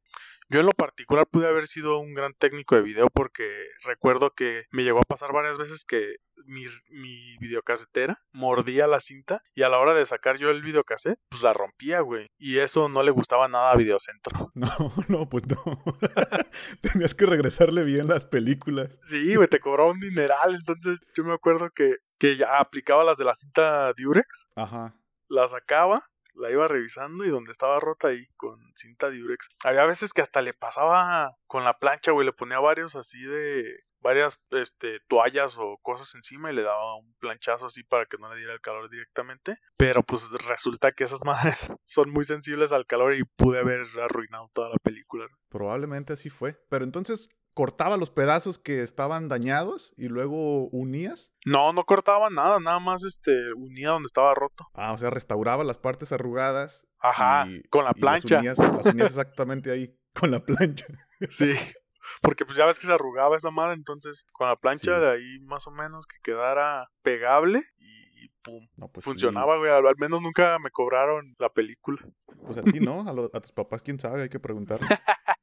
Yo 0.48 0.60
en 0.60 0.66
lo 0.66 0.72
particular 0.72 1.26
pude 1.26 1.48
haber 1.48 1.66
sido 1.66 1.98
un 1.98 2.14
gran 2.14 2.34
técnico 2.34 2.76
de 2.76 2.82
video 2.82 3.08
porque 3.08 3.68
recuerdo 3.84 4.30
que 4.30 4.64
me 4.70 4.84
llegó 4.84 5.00
a 5.00 5.08
pasar 5.08 5.32
varias 5.32 5.58
veces 5.58 5.84
que 5.84 6.16
mi, 6.46 6.66
mi 6.90 7.38
videocasetera 7.38 8.22
mordía 8.32 8.86
la 8.86 9.00
cinta 9.00 9.42
y 9.54 9.62
a 9.62 9.68
la 9.68 9.78
hora 9.78 9.94
de 9.94 10.04
sacar 10.04 10.36
yo 10.36 10.50
el 10.50 10.62
videocassette, 10.62 11.18
pues 11.30 11.42
la 11.42 11.52
rompía, 11.52 12.00
güey. 12.00 12.28
Y 12.38 12.58
eso 12.58 12.88
no 12.88 13.02
le 13.02 13.10
gustaba 13.10 13.48
nada 13.48 13.70
a 13.70 13.76
Videocentro. 13.76 14.52
No, 14.54 14.70
no, 15.08 15.28
pues 15.28 15.44
no. 15.46 15.56
Tenías 16.80 17.14
que 17.14 17.26
regresarle 17.26 17.82
bien 17.82 18.06
las 18.06 18.24
películas. 18.24 18.98
Sí, 19.02 19.34
güey, 19.34 19.48
te 19.48 19.60
cobraba 19.60 19.90
un 19.90 20.00
dineral. 20.00 20.54
Entonces 20.54 21.00
yo 21.14 21.24
me 21.24 21.34
acuerdo 21.34 21.70
que, 21.70 21.96
que 22.18 22.36
ya 22.36 22.58
aplicaba 22.58 23.04
las 23.04 23.18
de 23.18 23.24
la 23.24 23.34
cinta 23.34 23.92
Durex. 23.94 24.48
Ajá. 24.56 24.94
La 25.28 25.48
sacaba 25.48 26.04
la 26.34 26.50
iba 26.50 26.68
revisando 26.68 27.24
y 27.24 27.28
donde 27.28 27.52
estaba 27.52 27.80
rota 27.80 28.08
ahí 28.08 28.26
con 28.36 28.60
cinta 28.74 29.10
Durex. 29.10 29.48
Había 29.64 29.86
veces 29.86 30.12
que 30.12 30.22
hasta 30.22 30.42
le 30.42 30.54
pasaba 30.54 31.36
con 31.46 31.64
la 31.64 31.78
plancha, 31.78 32.12
güey, 32.12 32.26
le 32.26 32.32
ponía 32.32 32.58
varios 32.60 32.96
así 32.96 33.22
de 33.22 33.84
varias 34.04 34.38
este, 34.50 35.00
toallas 35.08 35.56
o 35.58 35.78
cosas 35.80 36.14
encima 36.14 36.52
y 36.52 36.54
le 36.54 36.62
daba 36.62 36.96
un 36.96 37.14
planchazo 37.20 37.66
así 37.66 37.82
para 37.82 38.04
que 38.04 38.18
no 38.18 38.28
le 38.30 38.36
diera 38.36 38.52
el 38.52 38.60
calor 38.60 38.90
directamente. 38.90 39.56
Pero 39.78 40.02
pues 40.02 40.30
resulta 40.46 40.92
que 40.92 41.04
esas 41.04 41.20
madres 41.24 41.72
son 41.84 42.10
muy 42.10 42.24
sensibles 42.24 42.70
al 42.70 42.86
calor 42.86 43.14
y 43.14 43.24
pude 43.24 43.58
haber 43.58 43.86
arruinado 44.02 44.50
toda 44.52 44.68
la 44.68 44.76
película. 44.82 45.26
Probablemente 45.48 46.12
así 46.12 46.28
fue. 46.28 46.60
Pero 46.68 46.84
entonces, 46.84 47.30
cortaba 47.54 47.96
los 47.96 48.10
pedazos 48.10 48.58
que 48.58 48.82
estaban 48.82 49.28
dañados 49.28 49.94
y 49.96 50.08
luego 50.08 50.68
unías. 50.68 51.32
No, 51.46 51.72
no 51.72 51.84
cortaba 51.84 52.28
nada, 52.28 52.58
nada 52.60 52.80
más 52.80 53.04
este 53.04 53.52
unía 53.54 53.90
donde 53.90 54.06
estaba 54.06 54.34
roto. 54.34 54.66
Ah, 54.74 54.92
o 54.92 54.98
sea, 54.98 55.10
restauraba 55.10 55.64
las 55.64 55.78
partes 55.78 56.12
arrugadas. 56.12 56.86
Ajá, 56.98 57.46
con 57.70 57.84
la 57.84 57.92
plancha. 57.92 58.42
las, 58.42 58.58
unías, 58.58 58.58
las 58.58 58.86
unías 58.86 59.10
exactamente 59.10 59.70
ahí, 59.70 59.96
con 60.20 60.30
la 60.30 60.44
plancha. 60.44 60.86
Sí, 61.30 61.54
porque 62.20 62.44
pues 62.44 62.56
ya 62.56 62.66
ves 62.66 62.78
que 62.78 62.86
se 62.86 62.92
arrugaba 62.92 63.36
esa 63.36 63.50
madre, 63.50 63.74
entonces 63.74 64.26
con 64.32 64.48
la 64.48 64.56
plancha 64.56 64.98
de 64.98 65.10
ahí 65.10 65.40
más 65.40 65.66
o 65.66 65.70
menos 65.70 66.06
que 66.06 66.16
quedara 66.22 66.90
pegable 67.02 67.62
y, 67.78 68.28
pum. 68.42 68.66
Pues 68.92 69.04
funcionaba, 69.04 69.56
güey. 69.58 69.70
Al, 69.70 69.96
menos 69.96 70.20
nunca 70.20 70.58
me 70.58 70.70
cobraron 70.70 71.34
la 71.38 71.50
película. 71.50 71.98
Pues 72.44 72.58
a 72.58 72.62
ti 72.62 72.80
no, 72.80 73.00
a, 73.08 73.36
a 73.36 73.40
tus 73.40 73.52
papás 73.52 73.80
quién 73.80 73.98
sabe, 73.98 74.22
hay 74.22 74.28
que 74.28 74.40
preguntar. 74.40 74.80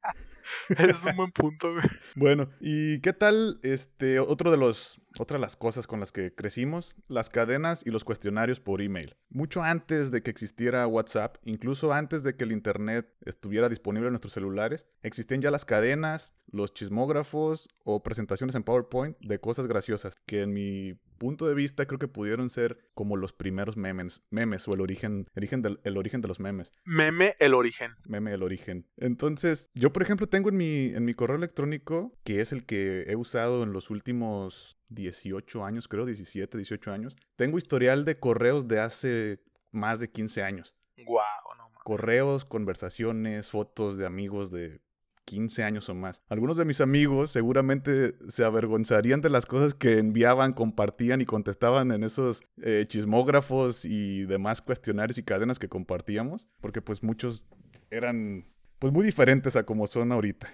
es 0.78 1.04
un 1.04 1.16
buen 1.16 1.32
punto, 1.32 1.72
güey. 1.72 1.84
Bueno, 2.16 2.50
¿y 2.60 3.00
qué 3.00 3.12
tal 3.12 3.58
este 3.62 4.18
otro 4.20 4.50
de 4.50 4.56
los 4.56 5.02
otra 5.18 5.36
de 5.36 5.42
las 5.42 5.56
cosas 5.56 5.86
con 5.86 6.00
las 6.00 6.12
que 6.12 6.34
crecimos, 6.34 6.96
las 7.08 7.28
cadenas 7.28 7.82
y 7.84 7.90
los 7.90 8.04
cuestionarios 8.04 8.60
por 8.60 8.80
email. 8.80 9.16
Mucho 9.28 9.62
antes 9.62 10.10
de 10.10 10.22
que 10.22 10.30
existiera 10.30 10.86
WhatsApp, 10.86 11.36
incluso 11.44 11.92
antes 11.92 12.22
de 12.22 12.36
que 12.36 12.44
el 12.44 12.52
internet 12.52 13.12
estuviera 13.24 13.68
disponible 13.68 14.08
en 14.08 14.12
nuestros 14.12 14.32
celulares, 14.32 14.86
existían 15.02 15.42
ya 15.42 15.50
las 15.50 15.64
cadenas, 15.64 16.34
los 16.50 16.74
chismógrafos 16.74 17.68
o 17.84 18.02
presentaciones 18.02 18.54
en 18.54 18.62
PowerPoint 18.62 19.16
de 19.20 19.40
cosas 19.40 19.66
graciosas 19.66 20.16
que 20.26 20.42
en 20.42 20.52
mi 20.52 20.98
punto 21.22 21.46
de 21.46 21.54
vista 21.54 21.86
creo 21.86 22.00
que 22.00 22.08
pudieron 22.08 22.50
ser 22.50 22.90
como 22.94 23.16
los 23.16 23.32
primeros 23.32 23.76
memes, 23.76 24.24
memes 24.30 24.66
o 24.66 24.74
el 24.74 24.80
origen, 24.80 25.28
origen 25.36 25.62
del, 25.62 25.78
el 25.84 25.96
origen 25.96 26.20
de 26.20 26.26
los 26.26 26.40
memes. 26.40 26.72
Meme 26.84 27.36
el 27.38 27.54
origen. 27.54 27.92
Meme 28.08 28.32
el 28.32 28.42
origen. 28.42 28.88
Entonces, 28.96 29.70
yo 29.72 29.92
por 29.92 30.02
ejemplo 30.02 30.28
tengo 30.28 30.48
en 30.48 30.56
mi, 30.56 30.86
en 30.86 31.04
mi 31.04 31.14
correo 31.14 31.36
electrónico, 31.36 32.12
que 32.24 32.40
es 32.40 32.50
el 32.50 32.66
que 32.66 33.04
he 33.06 33.14
usado 33.14 33.62
en 33.62 33.72
los 33.72 33.88
últimos 33.88 34.80
18 34.88 35.64
años, 35.64 35.86
creo, 35.86 36.06
17, 36.06 36.58
18 36.58 36.90
años, 36.90 37.14
tengo 37.36 37.56
historial 37.56 38.04
de 38.04 38.18
correos 38.18 38.66
de 38.66 38.80
hace 38.80 39.44
más 39.70 40.00
de 40.00 40.10
15 40.10 40.42
años. 40.42 40.74
Wow, 41.06 41.56
no 41.56 41.70
Correos, 41.84 42.44
conversaciones, 42.44 43.48
fotos 43.48 43.96
de 43.96 44.06
amigos 44.06 44.50
de 44.50 44.80
15 45.24 45.64
años 45.64 45.88
o 45.88 45.94
más. 45.94 46.22
Algunos 46.28 46.56
de 46.56 46.64
mis 46.64 46.80
amigos 46.80 47.30
seguramente 47.30 48.14
se 48.28 48.44
avergonzarían 48.44 49.20
de 49.20 49.30
las 49.30 49.46
cosas 49.46 49.74
que 49.74 49.98
enviaban, 49.98 50.52
compartían 50.52 51.20
y 51.20 51.24
contestaban 51.24 51.92
en 51.92 52.04
esos 52.04 52.42
eh, 52.62 52.84
chismógrafos 52.88 53.84
y 53.84 54.24
demás 54.24 54.60
cuestionarios 54.60 55.18
y 55.18 55.22
cadenas 55.22 55.58
que 55.58 55.68
compartíamos, 55.68 56.48
porque 56.60 56.82
pues 56.82 57.02
muchos 57.02 57.46
eran 57.90 58.46
pues 58.78 58.92
muy 58.92 59.04
diferentes 59.04 59.54
a 59.56 59.64
como 59.64 59.86
son 59.86 60.12
ahorita. 60.12 60.52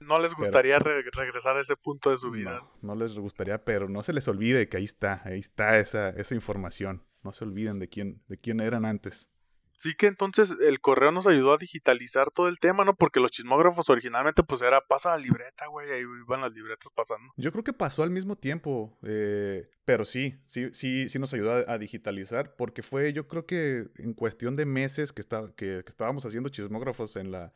No 0.00 0.18
les 0.18 0.34
gustaría 0.34 0.78
regresar 0.78 1.56
a 1.56 1.60
ese 1.60 1.76
punto 1.76 2.10
de 2.10 2.18
su 2.18 2.30
vida. 2.30 2.60
No, 2.82 2.94
no, 2.94 3.02
les 3.02 3.18
gustaría, 3.18 3.64
pero 3.64 3.88
no 3.88 4.02
se 4.02 4.12
les 4.12 4.28
olvide 4.28 4.68
que 4.68 4.76
ahí 4.76 4.84
está, 4.84 5.22
ahí 5.24 5.38
está 5.38 5.78
esa, 5.78 6.10
esa 6.10 6.34
información. 6.34 7.02
No 7.22 7.32
se 7.32 7.44
olviden 7.44 7.78
de 7.78 7.88
quién, 7.88 8.22
de 8.28 8.38
quién 8.38 8.60
eran 8.60 8.84
antes. 8.84 9.30
Sí 9.78 9.94
que 9.94 10.06
entonces 10.06 10.56
el 10.60 10.80
correo 10.80 11.12
nos 11.12 11.26
ayudó 11.26 11.52
a 11.52 11.58
digitalizar 11.58 12.30
todo 12.30 12.48
el 12.48 12.58
tema, 12.58 12.84
¿no? 12.84 12.94
Porque 12.94 13.20
los 13.20 13.30
chismógrafos 13.30 13.90
originalmente 13.90 14.42
pues 14.42 14.62
era 14.62 14.80
pasa 14.80 15.10
la 15.10 15.18
libreta, 15.18 15.66
güey, 15.66 15.90
ahí 15.90 16.00
iban 16.00 16.40
las 16.40 16.52
libretas 16.52 16.90
pasando. 16.94 17.32
Yo 17.36 17.52
creo 17.52 17.64
que 17.64 17.72
pasó 17.72 18.02
al 18.02 18.10
mismo 18.10 18.36
tiempo, 18.36 18.98
eh, 19.02 19.68
pero 19.84 20.04
sí, 20.04 20.38
sí, 20.46 20.70
sí, 20.72 21.08
sí 21.08 21.18
nos 21.18 21.32
ayudó 21.34 21.68
a, 21.68 21.76
digitalizar 21.78 22.56
porque 22.56 22.82
fue 22.82 23.12
yo 23.12 23.28
creo 23.28 23.44
que 23.44 23.88
en 23.96 24.14
cuestión 24.14 24.56
de 24.56 24.64
meses 24.64 25.12
que, 25.12 25.20
está, 25.20 25.52
que, 25.56 25.84
estábamos 25.86 26.24
haciendo 26.24 26.48
chismógrafos 26.48 27.16
en 27.16 27.30
la 27.30 27.52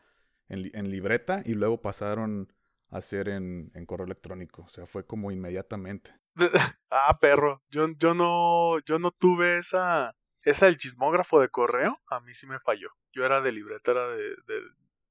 en, 0.48 0.90
libreta 0.90 1.42
y 1.46 1.54
luego 1.54 1.80
pasaron 1.80 2.52
a 2.90 2.98
hacer 2.98 3.28
en, 3.28 3.70
en 3.74 3.86
correo 3.86 4.04
electrónico, 4.04 4.62
o 4.62 4.68
sea, 4.68 4.86
fue 4.86 5.06
como 5.06 5.30
inmediatamente. 5.30 6.12
ah, 6.90 7.18
perro, 7.20 7.62
yo, 7.70 7.88
yo 7.98 8.14
no, 8.14 8.78
yo 8.80 8.98
no 8.98 9.10
tuve 9.10 9.58
esa 9.58 10.14
esa 10.42 10.68
el 10.68 10.76
chismógrafo 10.76 11.40
de 11.40 11.48
correo, 11.48 11.98
a 12.08 12.20
mí 12.20 12.32
sí 12.34 12.46
me 12.46 12.58
falló. 12.58 12.90
Yo 13.12 13.24
era 13.24 13.40
de 13.40 13.52
libreta, 13.52 13.90
era 13.90 14.08
de, 14.08 14.34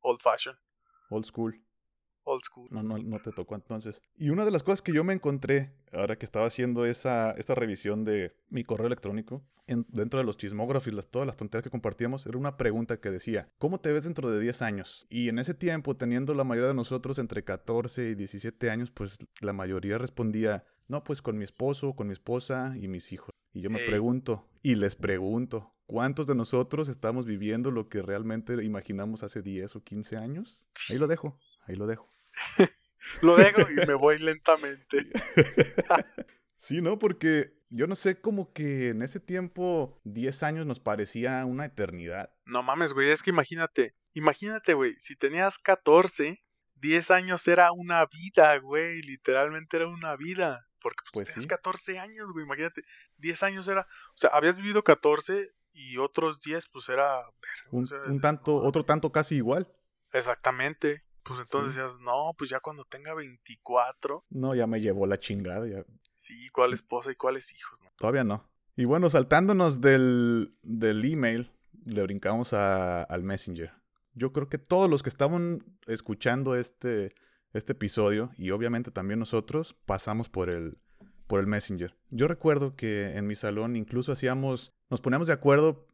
old 0.02 0.22
fashion. 0.22 0.56
Old 1.10 1.26
school. 1.26 1.64
Old 2.24 2.44
school. 2.44 2.68
No, 2.72 2.84
no, 2.84 2.98
no 2.98 3.20
te 3.20 3.32
tocó 3.32 3.56
entonces. 3.56 4.02
Y 4.16 4.30
una 4.30 4.46
de 4.46 4.52
las 4.52 4.64
cosas 4.64 4.82
que 4.82 4.94
yo 4.94 5.04
me 5.04 5.14
encontré, 5.14 5.74
ahora 5.92 6.18
que 6.18 6.26
estaba 6.26 6.46
haciendo 6.46 6.86
esa, 6.86 7.32
esta 7.32 7.56
revisión 7.56 8.04
de 8.04 8.36
mi 8.50 8.64
correo 8.64 8.88
electrónico, 8.88 9.44
en, 9.66 9.86
dentro 9.90 10.20
de 10.20 10.26
los 10.26 10.38
chismógrafos 10.38 10.88
y 10.88 10.92
las, 10.92 11.08
todas 11.08 11.26
las 11.26 11.38
tonterías 11.38 11.64
que 11.64 11.70
compartíamos, 11.70 12.26
era 12.26 12.38
una 12.38 12.58
pregunta 12.58 13.00
que 13.00 13.10
decía, 13.10 13.50
¿cómo 13.58 13.80
te 13.80 13.92
ves 13.92 14.04
dentro 14.04 14.30
de 14.30 14.40
10 14.40 14.62
años? 14.62 15.08
Y 15.10 15.30
en 15.30 15.40
ese 15.40 15.54
tiempo, 15.54 15.96
teniendo 15.96 16.34
la 16.34 16.44
mayoría 16.44 16.70
de 16.70 16.76
nosotros 16.76 17.18
entre 17.18 17.44
14 17.44 18.10
y 18.10 18.16
17 18.16 18.70
años, 18.70 18.92
pues 18.92 19.18
la 19.42 19.54
mayoría 19.54 19.98
respondía, 19.98 20.66
no, 20.88 21.04
pues 21.04 21.22
con 21.22 21.38
mi 21.38 21.46
esposo, 21.46 21.96
con 21.96 22.08
mi 22.08 22.14
esposa 22.14 22.76
y 22.80 22.88
mis 22.88 23.12
hijos. 23.12 23.32
Y 23.60 23.62
yo 23.62 23.70
me 23.70 23.80
pregunto, 23.80 24.50
y 24.62 24.76
les 24.76 24.96
pregunto, 24.96 25.76
¿cuántos 25.86 26.26
de 26.28 26.34
nosotros 26.34 26.88
estamos 26.88 27.26
viviendo 27.26 27.72
lo 27.72 27.90
que 27.90 28.02
realmente 28.02 28.54
imaginamos 28.64 29.22
hace 29.22 29.42
10 29.42 29.76
o 29.76 29.84
15 29.84 30.16
años? 30.16 30.64
Ahí 30.90 30.98
lo 30.98 31.08
dejo, 31.08 31.38
ahí 31.68 31.76
lo 31.76 31.86
dejo. 31.86 32.10
lo 33.22 33.36
dejo 33.36 33.70
y 33.70 33.86
me 33.86 33.96
voy 33.96 34.18
lentamente. 34.20 35.08
sí, 36.58 36.82
¿no? 36.82 37.00
Porque 37.00 37.52
yo 37.70 37.86
no 37.86 37.96
sé, 37.96 38.22
como 38.22 38.54
que 38.54 38.92
en 38.92 39.02
ese 39.02 39.20
tiempo 39.20 40.00
10 40.06 40.42
años 40.44 40.66
nos 40.66 40.80
parecía 40.80 41.44
una 41.44 41.66
eternidad. 41.66 42.34
No 42.46 42.64
mames, 42.64 42.94
güey, 42.94 43.10
es 43.10 43.22
que 43.22 43.32
imagínate, 43.32 43.94
imagínate, 44.14 44.74
güey, 44.74 44.96
si 45.00 45.18
tenías 45.18 45.58
14, 45.58 46.42
10 46.76 47.12
años 47.12 47.46
era 47.46 47.74
una 47.74 48.06
vida, 48.06 48.58
güey, 48.60 49.02
literalmente 49.02 49.76
era 49.76 49.90
una 49.90 50.16
vida. 50.16 50.69
Porque 50.82 51.04
pues, 51.14 51.32
pues 51.34 51.48
14 51.48 52.00
años, 52.00 52.32
güey, 52.32 52.46
imagínate. 52.46 52.84
10 53.18 53.44
años 53.44 53.68
era. 53.68 53.82
O 54.14 54.18
sea, 54.18 54.32
habías 54.32 54.58
vivido 54.58 54.84
14 54.84 55.54
y 55.74 55.98
otros 55.98 56.42
10, 56.42 56.68
pues 56.70 56.90
era. 56.90 57.22
Un, 57.72 58.20
tanto, 58.22 58.56
otro 58.56 58.84
tanto 58.84 59.12
casi 59.12 59.36
igual. 59.36 59.72
Exactamente. 60.12 61.04
Pues 61.24 61.40
entonces 61.42 61.76
decías, 61.76 62.00
no, 62.00 62.34
pues 62.38 62.50
ya 62.50 62.60
cuando 62.60 62.86
tenga 62.86 63.14
24. 63.14 64.26
No, 64.30 64.56
ya 64.56 64.68
me 64.68 64.82
llevó 64.82 65.06
la 65.06 65.20
chingada. 65.20 65.68
Ya. 65.68 65.86
Sí, 66.18 66.50
cuál 66.50 66.74
esposa 66.74 67.12
y 67.12 67.16
cuáles 67.16 67.54
hijos, 67.54 67.82
¿no? 67.82 67.92
Todavía 67.98 68.24
no. 68.24 68.50
Y 68.76 68.86
bueno, 68.86 69.10
saltándonos 69.10 69.82
del, 69.82 70.56
del 70.64 71.04
email, 71.06 71.52
le 71.86 72.02
brincamos 72.04 72.54
a, 72.54 73.04
al 73.04 73.24
Messenger. 73.24 73.74
Yo 74.14 74.32
creo 74.32 74.50
que 74.50 74.58
todos 74.58 74.90
los 74.90 75.04
que 75.04 75.10
estaban 75.10 75.64
escuchando 75.86 76.56
este, 76.56 77.14
este 77.54 77.74
episodio 77.74 78.32
y 78.38 78.52
obviamente 78.52 78.92
también 78.92 79.20
nosotros 79.20 79.76
pasamos 79.86 80.30
por 80.30 80.50
el, 80.50 80.78
por 81.28 81.40
el 81.40 81.48
Messenger. 81.48 81.96
Yo 82.10 82.28
recuerdo 82.28 82.76
que 82.76 83.16
en 83.16 83.28
mi 83.28 83.36
salón 83.36 83.76
incluso 83.76 84.12
hacíamos, 84.12 84.72
nos 84.90 85.02
poníamos 85.02 85.28
de 85.28 85.34
acuerdo 85.34 85.88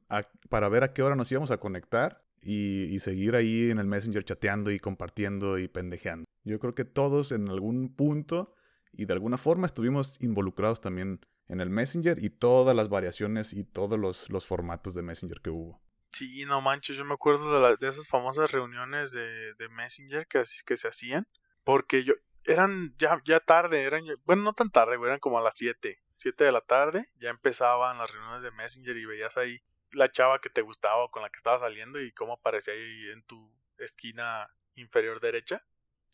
para 0.50 0.70
ver 0.70 0.84
a 0.84 0.94
qué 0.94 1.04
hora 1.04 1.16
nos 1.16 1.32
íbamos 1.32 1.52
a 1.52 1.58
conectar 1.58 2.24
y, 2.42 3.00
seguir 3.00 3.36
ahí 3.36 3.72
en 3.72 3.80
el 3.80 3.88
Messenger 3.88 4.24
chateando 4.24 4.72
y 4.72 4.80
compartiendo 4.80 5.58
y 5.58 5.68
pendejeando. 5.68 6.26
Yo 6.44 6.60
creo 6.60 6.76
que 6.76 6.86
todos 6.86 7.32
en 7.32 7.50
algún 7.50 7.94
punto 7.94 8.56
y 8.94 9.06
de 9.06 9.14
alguna 9.14 9.38
forma 9.38 9.66
estuvimos 9.66 10.18
involucrados 10.22 10.80
también 10.80 11.26
en 11.48 11.60
el 11.60 11.70
Messenger 11.70 12.24
y 12.24 12.30
todas 12.30 12.76
las 12.76 12.90
variaciones 12.90 13.52
y 13.54 13.64
todos 13.64 14.00
los, 14.00 14.30
los 14.30 14.46
formatos 14.46 14.94
de 14.94 15.02
Messenger 15.02 15.42
que 15.42 15.50
hubo. 15.50 15.82
Sí, 16.12 16.46
no 16.46 16.62
manches, 16.62 16.96
yo 16.96 17.04
me 17.04 17.14
acuerdo 17.14 17.68
de, 17.68 17.76
de 17.78 17.88
esas 17.90 18.08
famosas 18.08 18.52
reuniones 18.52 19.12
de, 19.12 19.54
de 19.56 19.70
Messenger 19.70 20.28
que, 20.28 20.44
que 20.66 20.78
se 20.78 20.88
hacían 20.88 21.28
porque 21.66 22.06
yo, 22.06 22.14
eran 22.46 22.96
ya, 22.98 23.22
ya 23.26 23.42
tarde, 23.42 23.84
eran, 23.84 24.04
bueno, 24.24 24.44
no 24.44 24.54
tan 24.54 24.70
tarde, 24.70 24.96
güey, 24.96 25.10
eran 25.10 25.20
como 25.20 25.40
a 25.40 25.42
las 25.42 25.56
7, 25.58 26.00
7 26.14 26.44
de 26.46 26.52
la 26.54 26.62
tarde, 26.62 27.10
ya 27.16 27.32
empezaban 27.32 27.98
las 27.98 28.14
reuniones 28.14 28.44
de 28.44 28.52
Messenger 28.52 28.96
y 28.96 29.06
veías 29.06 29.36
ahí 29.36 29.60
la 29.92 30.10
chava 30.10 30.40
que 30.40 30.50
te 30.50 30.62
gustaba 30.62 31.04
o 31.04 31.12
con 31.12 31.24
la 31.24 31.30
que 31.30 31.38
estaba 31.38 31.60
saliendo 31.60 32.00
y 32.00 32.14
cómo 32.14 32.34
aparecía 32.34 32.74
ahí 32.74 33.10
en 33.12 33.24
tu 33.24 33.52
esquina 33.80 34.48
inferior 34.76 35.20
derecha. 35.20 35.66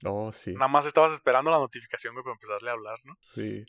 Oh, 0.03 0.31
sí. 0.31 0.53
Nada 0.53 0.67
más 0.67 0.85
estabas 0.85 1.13
esperando 1.13 1.51
la 1.51 1.59
notificación, 1.59 2.15
para 2.15 2.31
empezarle 2.31 2.69
a 2.69 2.73
hablar, 2.73 2.99
¿no? 3.03 3.17
Sí. 3.35 3.65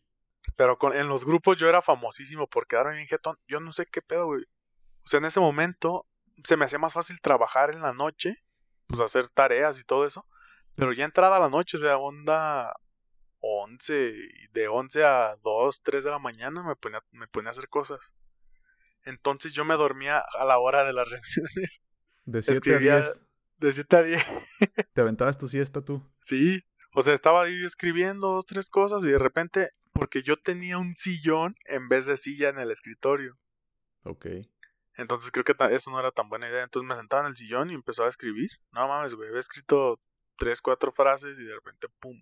Pero 0.56 0.78
con, 0.78 0.94
en 0.94 1.08
los 1.08 1.24
grupos 1.24 1.56
yo 1.56 1.68
era 1.68 1.82
famosísimo 1.82 2.46
por 2.46 2.66
quedarme 2.66 2.94
bien 2.94 3.06
jetón. 3.06 3.38
Yo 3.48 3.60
no 3.60 3.72
sé 3.72 3.86
qué 3.86 4.02
pedo, 4.02 4.26
güey. 4.26 4.44
O 5.04 5.08
sea, 5.08 5.18
en 5.18 5.24
ese 5.24 5.40
momento 5.40 6.06
se 6.44 6.56
me 6.56 6.64
hacía 6.64 6.78
más 6.78 6.94
fácil 6.94 7.20
trabajar 7.20 7.70
en 7.70 7.82
la 7.82 7.92
noche, 7.92 8.36
pues 8.86 9.00
hacer 9.00 9.28
tareas 9.28 9.78
y 9.78 9.84
todo 9.84 10.06
eso. 10.06 10.26
Pero 10.74 10.92
ya 10.92 11.04
entrada 11.04 11.38
la 11.38 11.48
noche, 11.48 11.76
o 11.76 11.80
sea, 11.80 11.98
onda 11.98 12.74
11, 13.40 14.14
de 14.52 14.68
11 14.68 15.04
a 15.04 15.36
2, 15.42 15.82
3 15.82 16.04
de 16.04 16.10
la 16.10 16.18
mañana 16.18 16.62
me 16.62 16.76
ponía, 16.76 17.02
me 17.10 17.26
ponía 17.26 17.50
a 17.50 17.52
hacer 17.52 17.68
cosas. 17.68 18.12
Entonces 19.04 19.52
yo 19.52 19.64
me 19.64 19.74
dormía 19.74 20.18
a 20.38 20.44
la 20.44 20.58
hora 20.58 20.84
de 20.84 20.92
las 20.92 21.08
reuniones. 21.10 21.82
De 22.24 22.42
7 22.42 22.52
a 22.52 22.54
Escribía 22.54 22.96
10. 23.00 23.22
de 23.58 23.72
7 23.72 23.96
a 23.96 24.02
10. 24.02 24.26
¿Te 24.92 25.00
aventabas 25.00 25.38
tu 25.38 25.48
siesta 25.48 25.84
tú? 25.84 26.08
Sí. 26.22 26.62
O 26.94 27.02
sea, 27.02 27.14
estaba 27.14 27.42
ahí 27.42 27.64
escribiendo 27.64 28.28
dos, 28.28 28.46
tres 28.46 28.68
cosas 28.68 29.02
y 29.02 29.08
de 29.08 29.18
repente, 29.18 29.70
porque 29.92 30.22
yo 30.22 30.36
tenía 30.36 30.78
un 30.78 30.94
sillón 30.94 31.56
en 31.64 31.88
vez 31.88 32.06
de 32.06 32.16
silla 32.16 32.50
en 32.50 32.58
el 32.58 32.70
escritorio. 32.70 33.38
Ok. 34.04 34.26
Entonces 34.96 35.30
creo 35.30 35.44
que 35.44 35.54
eso 35.74 35.90
no 35.90 35.98
era 35.98 36.12
tan 36.12 36.28
buena 36.28 36.48
idea. 36.48 36.62
Entonces 36.62 36.86
me 36.86 36.94
sentaba 36.94 37.22
en 37.22 37.28
el 37.28 37.36
sillón 37.36 37.70
y 37.70 37.74
empezaba 37.74 38.06
a 38.06 38.10
escribir. 38.10 38.50
No 38.72 38.86
mames, 38.86 39.14
güey. 39.14 39.28
Había 39.28 39.40
escrito 39.40 40.00
tres, 40.36 40.60
cuatro 40.60 40.92
frases 40.92 41.38
y 41.40 41.44
de 41.44 41.54
repente, 41.54 41.88
pum. 42.00 42.20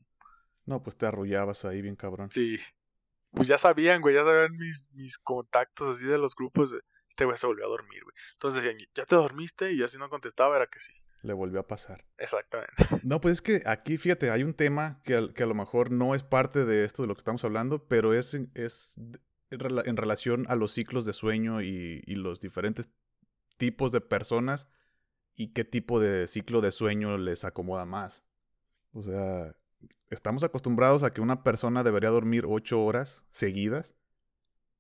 No, 0.66 0.82
pues 0.82 0.96
te 0.96 1.06
arrullabas 1.06 1.64
ahí 1.64 1.82
bien 1.82 1.96
cabrón. 1.96 2.30
Sí. 2.30 2.58
Pues 3.32 3.48
ya 3.48 3.58
sabían, 3.58 4.00
güey. 4.02 4.14
Ya 4.14 4.24
sabían 4.24 4.56
mis, 4.56 4.90
mis 4.92 5.18
contactos 5.18 5.96
así 5.96 6.04
de 6.06 6.18
los 6.18 6.34
grupos. 6.34 6.74
Este 7.08 7.24
güey 7.24 7.36
se 7.38 7.46
volvió 7.46 7.64
a 7.66 7.68
dormir, 7.68 8.02
güey. 8.04 8.14
Entonces 8.34 8.62
decían, 8.62 8.78
¿ya 8.94 9.04
te 9.06 9.14
dormiste? 9.16 9.72
Y 9.72 9.78
ya 9.78 9.88
si 9.88 9.98
no 9.98 10.08
contestaba 10.10 10.56
era 10.56 10.66
que 10.66 10.80
sí. 10.80 10.92
Le 11.22 11.32
volvió 11.34 11.60
a 11.60 11.66
pasar. 11.66 12.04
Exactamente. 12.18 12.72
No, 13.04 13.20
pues 13.20 13.32
es 13.34 13.42
que 13.42 13.62
aquí, 13.66 13.98
fíjate, 13.98 14.30
hay 14.30 14.42
un 14.42 14.54
tema 14.54 15.00
que, 15.04 15.14
al- 15.16 15.34
que 15.34 15.42
a 15.42 15.46
lo 15.46 15.54
mejor 15.54 15.90
no 15.90 16.14
es 16.14 16.22
parte 16.22 16.64
de 16.64 16.84
esto 16.84 17.02
de 17.02 17.08
lo 17.08 17.14
que 17.14 17.20
estamos 17.20 17.44
hablando, 17.44 17.86
pero 17.88 18.14
es, 18.14 18.34
en- 18.34 18.50
es 18.54 18.96
en 19.50 19.96
relación 19.96 20.46
a 20.48 20.54
los 20.54 20.72
ciclos 20.72 21.04
de 21.04 21.12
sueño 21.12 21.60
y, 21.62 22.02
y 22.06 22.14
los 22.14 22.40
diferentes 22.40 22.88
tipos 23.56 23.90
de 23.92 24.00
personas 24.00 24.68
y 25.36 25.52
qué 25.52 25.64
tipo 25.64 26.00
de 26.00 26.26
ciclo 26.26 26.60
de 26.60 26.72
sueño 26.72 27.18
les 27.18 27.44
acomoda 27.44 27.84
más. 27.84 28.24
O 28.92 29.02
sea, 29.02 29.54
estamos 30.10 30.44
acostumbrados 30.44 31.02
a 31.02 31.12
que 31.12 31.20
una 31.20 31.42
persona 31.42 31.82
debería 31.82 32.10
dormir 32.10 32.44
ocho 32.46 32.82
horas 32.82 33.24
seguidas, 33.30 33.94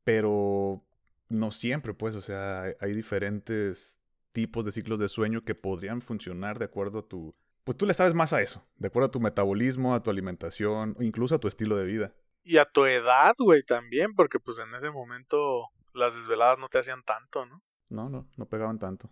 pero 0.04 0.84
no 1.28 1.52
siempre, 1.52 1.94
pues, 1.94 2.14
o 2.14 2.20
sea, 2.20 2.64
hay, 2.80 2.92
diferentes 2.92 3.98
tipos 4.32 4.64
de 4.64 4.72
ciclos 4.72 4.98
de 4.98 5.08
sueño 5.08 5.44
que 5.44 5.54
podrían 5.54 6.02
funcionar 6.02 6.58
de 6.58 6.66
acuerdo 6.66 7.00
a 7.00 7.08
tu... 7.08 7.34
Pues 7.64 7.76
tú 7.76 7.86
le 7.86 7.94
sabes 7.94 8.14
más 8.14 8.32
a 8.32 8.42
eso, 8.42 8.66
de 8.76 8.88
acuerdo 8.88 9.08
a 9.08 9.12
tu 9.12 9.20
metabolismo, 9.20 9.94
a 9.94 10.02
tu 10.02 10.10
alimentación, 10.10 10.96
incluso 11.00 11.34
a 11.36 11.38
tu 11.38 11.46
estilo 11.46 11.76
de 11.76 11.86
vida. 11.86 12.14
Y 12.42 12.56
a 12.56 12.64
tu 12.64 12.84
edad, 12.86 13.34
güey, 13.38 13.62
también. 13.62 14.14
Porque 14.14 14.40
pues 14.40 14.58
en 14.58 14.74
ese 14.74 14.90
momento 14.90 15.68
las 15.94 16.16
desveladas 16.16 16.58
no 16.58 16.68
te 16.68 16.78
hacían 16.78 17.02
tanto, 17.04 17.46
¿no? 17.46 17.62
No, 17.90 18.08
no, 18.08 18.26
no 18.36 18.46
pegaban 18.46 18.78
tanto. 18.78 19.10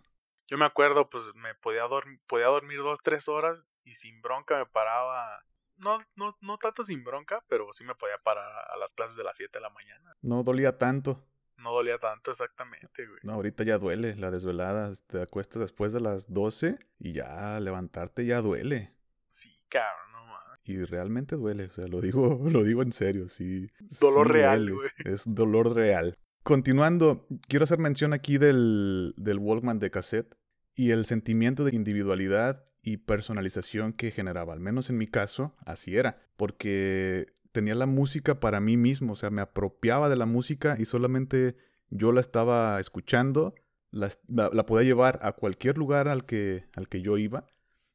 Yo 0.49 0.57
me 0.57 0.65
acuerdo, 0.65 1.09
pues 1.09 1.25
me 1.35 1.53
podía, 1.55 1.85
dorm- 1.85 2.19
podía 2.27 2.47
dormir 2.47 2.79
dos, 2.79 2.99
tres 3.03 3.27
horas 3.27 3.65
y 3.83 3.93
sin 3.93 4.21
bronca 4.21 4.57
me 4.57 4.65
paraba. 4.65 5.43
No, 5.77 5.99
no, 6.15 6.35
no 6.41 6.57
tanto 6.57 6.83
sin 6.83 7.03
bronca, 7.03 7.43
pero 7.47 7.71
sí 7.71 7.83
me 7.85 7.95
podía 7.95 8.17
parar 8.17 8.45
a 8.73 8.77
las 8.77 8.93
clases 8.93 9.15
de 9.15 9.23
las 9.23 9.37
7 9.37 9.59
de 9.59 9.61
la 9.61 9.69
mañana. 9.69 10.15
No 10.21 10.43
dolía 10.43 10.77
tanto. 10.77 11.25
No 11.57 11.71
dolía 11.73 11.97
tanto 11.99 12.31
exactamente, 12.31 13.05
güey. 13.05 13.19
No, 13.23 13.33
ahorita 13.33 13.63
ya 13.63 13.77
duele 13.77 14.15
la 14.15 14.31
desvelada. 14.31 14.91
Te 15.07 15.21
acuestas 15.21 15.61
después 15.61 15.93
de 15.93 15.99
las 16.01 16.33
12 16.33 16.79
y 16.99 17.13
ya 17.13 17.59
levantarte 17.59 18.25
ya 18.25 18.41
duele. 18.41 18.93
Sí, 19.29 19.53
cabrón, 19.69 20.11
no 20.13 20.25
mames. 20.25 20.59
Y 20.63 20.83
realmente 20.85 21.35
duele, 21.35 21.65
o 21.65 21.71
sea, 21.71 21.87
lo 21.87 22.01
digo, 22.01 22.39
lo 22.49 22.63
digo 22.63 22.81
en 22.81 22.91
serio, 22.91 23.29
sí. 23.29 23.69
Dolor 24.01 24.27
sí 24.27 24.33
real, 24.33 24.65
duele, 24.67 24.91
güey. 25.03 25.13
Es 25.13 25.23
dolor 25.25 25.73
real. 25.75 26.17
Continuando, 26.43 27.27
quiero 27.47 27.63
hacer 27.65 27.77
mención 27.79 28.13
aquí 28.13 28.37
del, 28.37 29.13
del 29.17 29.37
Walkman 29.37 29.79
de 29.79 29.91
cassette 29.91 30.35
y 30.79 30.91
el 30.91 31.03
sentimiento 31.05 31.65
de 31.65 31.75
individualidad 31.75 32.63
y 32.83 32.95
personalización 32.97 33.91
que 33.91 34.11
generaba, 34.11 34.53
al 34.53 34.61
menos 34.61 34.89
en 34.89 34.97
mi 34.97 35.07
caso, 35.07 35.53
así 35.65 35.97
era, 35.97 36.21
porque 36.37 37.33
tenía 37.51 37.75
la 37.75 37.85
música 37.85 38.39
para 38.39 38.61
mí 38.61 38.77
mismo, 38.77 39.11
o 39.11 39.15
sea, 39.17 39.29
me 39.29 39.41
apropiaba 39.41 40.07
de 40.07 40.15
la 40.15 40.25
música 40.25 40.77
y 40.79 40.85
solamente 40.85 41.57
yo 41.89 42.13
la 42.13 42.21
estaba 42.21 42.79
escuchando, 42.79 43.55
la, 43.91 44.09
la- 44.29 44.65
podía 44.65 44.85
llevar 44.87 45.19
a 45.21 45.33
cualquier 45.33 45.77
lugar 45.77 46.07
al 46.07 46.25
que, 46.25 46.63
al 46.75 46.87
que 46.87 47.01
yo 47.01 47.17
iba. 47.17 47.45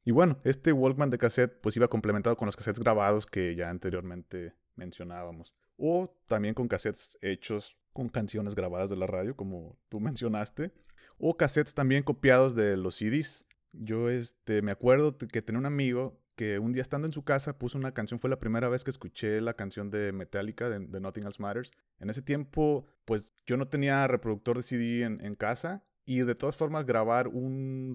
Y 0.05 0.11
bueno, 0.11 0.39
este 0.45 0.71
Walkman 0.73 1.09
de 1.09 1.17
cassette 1.17 1.59
pues 1.63 1.75
iba 1.79 1.89
complementado 1.89 2.37
con 2.37 2.45
los 2.45 2.55
cassettes 2.57 2.81
grabados 2.81 3.25
que 3.25 3.55
ya 3.57 3.71
anteriormente 3.71 4.53
mencionábamos. 4.77 5.55
O 5.79 6.15
también 6.29 6.53
con 6.53 6.69
cassettes 6.69 7.17
hechos 7.23 7.79
con 7.95 8.11
canciones 8.11 8.55
grabadas 8.55 8.91
de 8.91 8.97
la 8.97 9.07
radio, 9.07 9.35
como 9.35 9.79
tú 9.89 10.01
mencionaste. 10.01 10.73
O 11.17 11.37
cassettes 11.37 11.75
también 11.75 12.03
copiados 12.03 12.55
de 12.55 12.77
los 12.77 12.97
CDs. 12.97 13.47
Yo 13.73 14.11
este, 14.11 14.61
me 14.61 14.73
acuerdo 14.73 15.17
que 15.17 15.41
tenía 15.41 15.61
un 15.61 15.67
amigo 15.67 16.21
que 16.37 16.59
un 16.59 16.73
día 16.73 16.83
estando 16.83 17.07
en 17.07 17.13
su 17.13 17.23
casa 17.23 17.57
puso 17.57 17.79
una 17.79 17.95
canción, 17.95 18.19
fue 18.19 18.29
la 18.29 18.41
primera 18.41 18.69
vez 18.69 18.83
que 18.83 18.91
escuché 18.91 19.41
la 19.41 19.55
canción 19.55 19.91
de 19.91 20.13
Metallica 20.13 20.69
de, 20.69 21.01
Nothing 21.01 21.25
Else 21.25 21.41
Matters. 21.41 21.71
En 22.01 22.11
ese 22.11 22.23
tiempo, 22.23 22.87
pues 23.05 23.33
yo 23.47 23.57
no 23.57 23.69
tenía 23.69 24.07
reproductor 24.09 24.57
de 24.57 24.65
CD 24.65 25.03
en, 25.05 25.35
casa 25.37 25.85
y 26.05 26.19
de 26.19 26.35
todas 26.35 26.57
formas 26.57 26.85
grabar 26.85 27.29
un, 27.29 27.95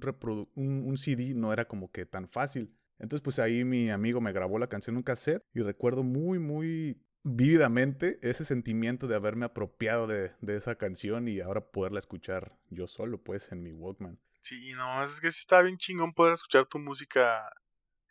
un, 0.56 0.84
un 0.86 0.98
CD 0.98 1.34
no 1.36 1.52
era 1.52 1.66
como 1.66 1.92
que 1.92 2.06
tan 2.06 2.30
fácil. 2.30 2.74
Entonces 3.00 3.22
pues 3.22 3.40
ahí 3.40 3.66
mi 3.66 3.90
amigo 3.90 4.22
me 4.22 4.32
grabó 4.32 4.60
la 4.60 4.68
canción 4.68 4.94
en 4.94 4.98
un 4.98 5.04
cassette 5.04 5.44
y 5.54 5.62
recuerdo 5.62 6.04
muy, 6.04 6.40
muy 6.40 7.02
vívidamente 7.36 8.20
ese 8.22 8.46
sentimiento 8.46 9.08
de 9.08 9.16
haberme 9.16 9.46
apropiado 9.46 10.08
de, 10.08 10.32
de 10.42 10.56
esa 10.56 10.76
canción 10.76 11.28
y 11.28 11.40
ahora 11.40 11.62
poderla 11.62 12.00
escuchar 12.00 12.58
yo 12.70 12.88
solo 12.88 13.22
pues 13.24 13.52
en 13.52 13.64
mi 13.64 13.72
Walkman. 13.72 14.20
Sí, 14.42 14.74
no, 14.74 15.04
es 15.04 15.20
que 15.22 15.32
sí 15.32 15.40
está 15.42 15.62
bien 15.62 15.78
chingón 15.78 16.14
poder 16.14 16.34
escuchar 16.34 16.66
tu 16.66 16.80
música 16.80 17.52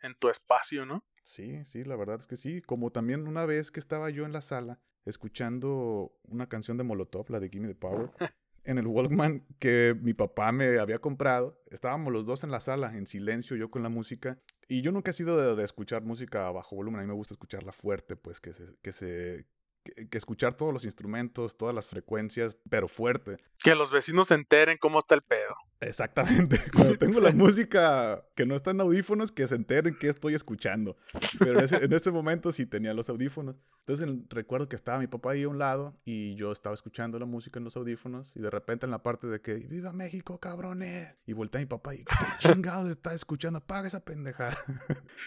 en 0.01 0.15
tu 0.15 0.29
espacio, 0.29 0.85
¿no? 0.85 1.03
Sí, 1.23 1.63
sí, 1.65 1.83
la 1.83 1.95
verdad 1.95 2.19
es 2.19 2.27
que 2.27 2.37
sí. 2.37 2.61
Como 2.61 2.91
también 2.91 3.27
una 3.27 3.45
vez 3.45 3.71
que 3.71 3.79
estaba 3.79 4.09
yo 4.09 4.25
en 4.25 4.33
la 4.33 4.41
sala 4.41 4.79
escuchando 5.05 6.11
una 6.23 6.47
canción 6.47 6.77
de 6.77 6.83
Molotov, 6.83 7.29
la 7.29 7.39
de 7.39 7.49
Gimme 7.49 7.67
the 7.67 7.75
Power, 7.75 8.11
en 8.63 8.77
el 8.77 8.87
Walkman 8.87 9.45
que 9.59 9.95
mi 10.01 10.13
papá 10.13 10.51
me 10.51 10.79
había 10.79 10.99
comprado. 10.99 11.61
Estábamos 11.69 12.13
los 12.13 12.25
dos 12.25 12.43
en 12.43 12.51
la 12.51 12.59
sala, 12.59 12.95
en 12.95 13.05
silencio, 13.05 13.55
yo 13.55 13.69
con 13.69 13.83
la 13.83 13.89
música. 13.89 14.39
Y 14.69 14.81
yo 14.81 14.91
nunca 14.91 15.09
he 15.11 15.13
sido 15.13 15.35
de, 15.35 15.55
de 15.55 15.63
escuchar 15.63 16.03
música 16.03 16.47
a 16.47 16.51
bajo 16.51 16.75
volumen. 16.75 16.99
A 17.01 17.03
mí 17.03 17.07
me 17.07 17.15
gusta 17.15 17.33
escucharla 17.33 17.71
fuerte, 17.71 18.15
pues 18.15 18.39
que 18.39 18.53
se, 18.53 18.75
que 18.83 18.91
se, 18.91 19.47
que, 19.83 20.07
que 20.09 20.17
escuchar 20.17 20.55
todos 20.55 20.73
los 20.73 20.85
instrumentos, 20.85 21.57
todas 21.57 21.73
las 21.75 21.87
frecuencias, 21.87 22.57
pero 22.69 22.87
fuerte. 22.87 23.37
Que 23.63 23.75
los 23.75 23.91
vecinos 23.91 24.27
se 24.29 24.35
enteren 24.35 24.77
cómo 24.79 24.99
está 24.99 25.15
el 25.15 25.21
pedo. 25.21 25.55
Exactamente. 25.81 26.59
Cuando 26.75 26.97
tengo 26.97 27.19
la 27.21 27.31
música 27.35 28.23
que 28.35 28.45
no 28.45 28.55
está 28.55 28.71
en 28.71 28.81
audífonos, 28.81 29.31
que 29.31 29.47
se 29.47 29.55
enteren 29.55 29.95
qué 29.99 30.09
estoy 30.09 30.33
escuchando. 30.33 30.97
Pero 31.39 31.59
en 31.59 31.65
ese, 31.65 31.77
en 31.83 31.93
ese 31.93 32.11
momento 32.11 32.51
sí 32.51 32.65
tenía 32.65 32.93
los 32.93 33.09
audífonos. 33.09 33.55
Entonces 33.79 34.05
en- 34.07 34.25
recuerdo 34.29 34.67
que 34.69 34.75
estaba 34.75 34.99
mi 34.99 35.07
papá 35.07 35.31
ahí 35.31 35.43
a 35.43 35.49
un 35.49 35.57
lado 35.57 35.95
y 36.05 36.35
yo 36.35 36.51
estaba 36.51 36.75
escuchando 36.75 37.17
la 37.17 37.25
música 37.25 37.59
en 37.59 37.63
los 37.65 37.75
audífonos 37.77 38.33
y 38.35 38.41
de 38.41 38.49
repente 38.49 38.85
en 38.85 38.91
la 38.91 39.01
parte 39.01 39.27
de 39.27 39.41
que 39.41 39.55
¡Viva 39.55 39.93
México, 39.93 40.37
cabrones! 40.39 41.15
Y 41.25 41.33
volteé 41.33 41.59
a 41.59 41.63
mi 41.63 41.67
papá 41.67 41.95
y 41.95 42.03
¿qué 42.03 42.15
chingados 42.39 42.89
está 42.89 43.13
escuchando? 43.13 43.59
Apaga 43.59 43.87
esa 43.87 44.03
pendejada. 44.03 44.57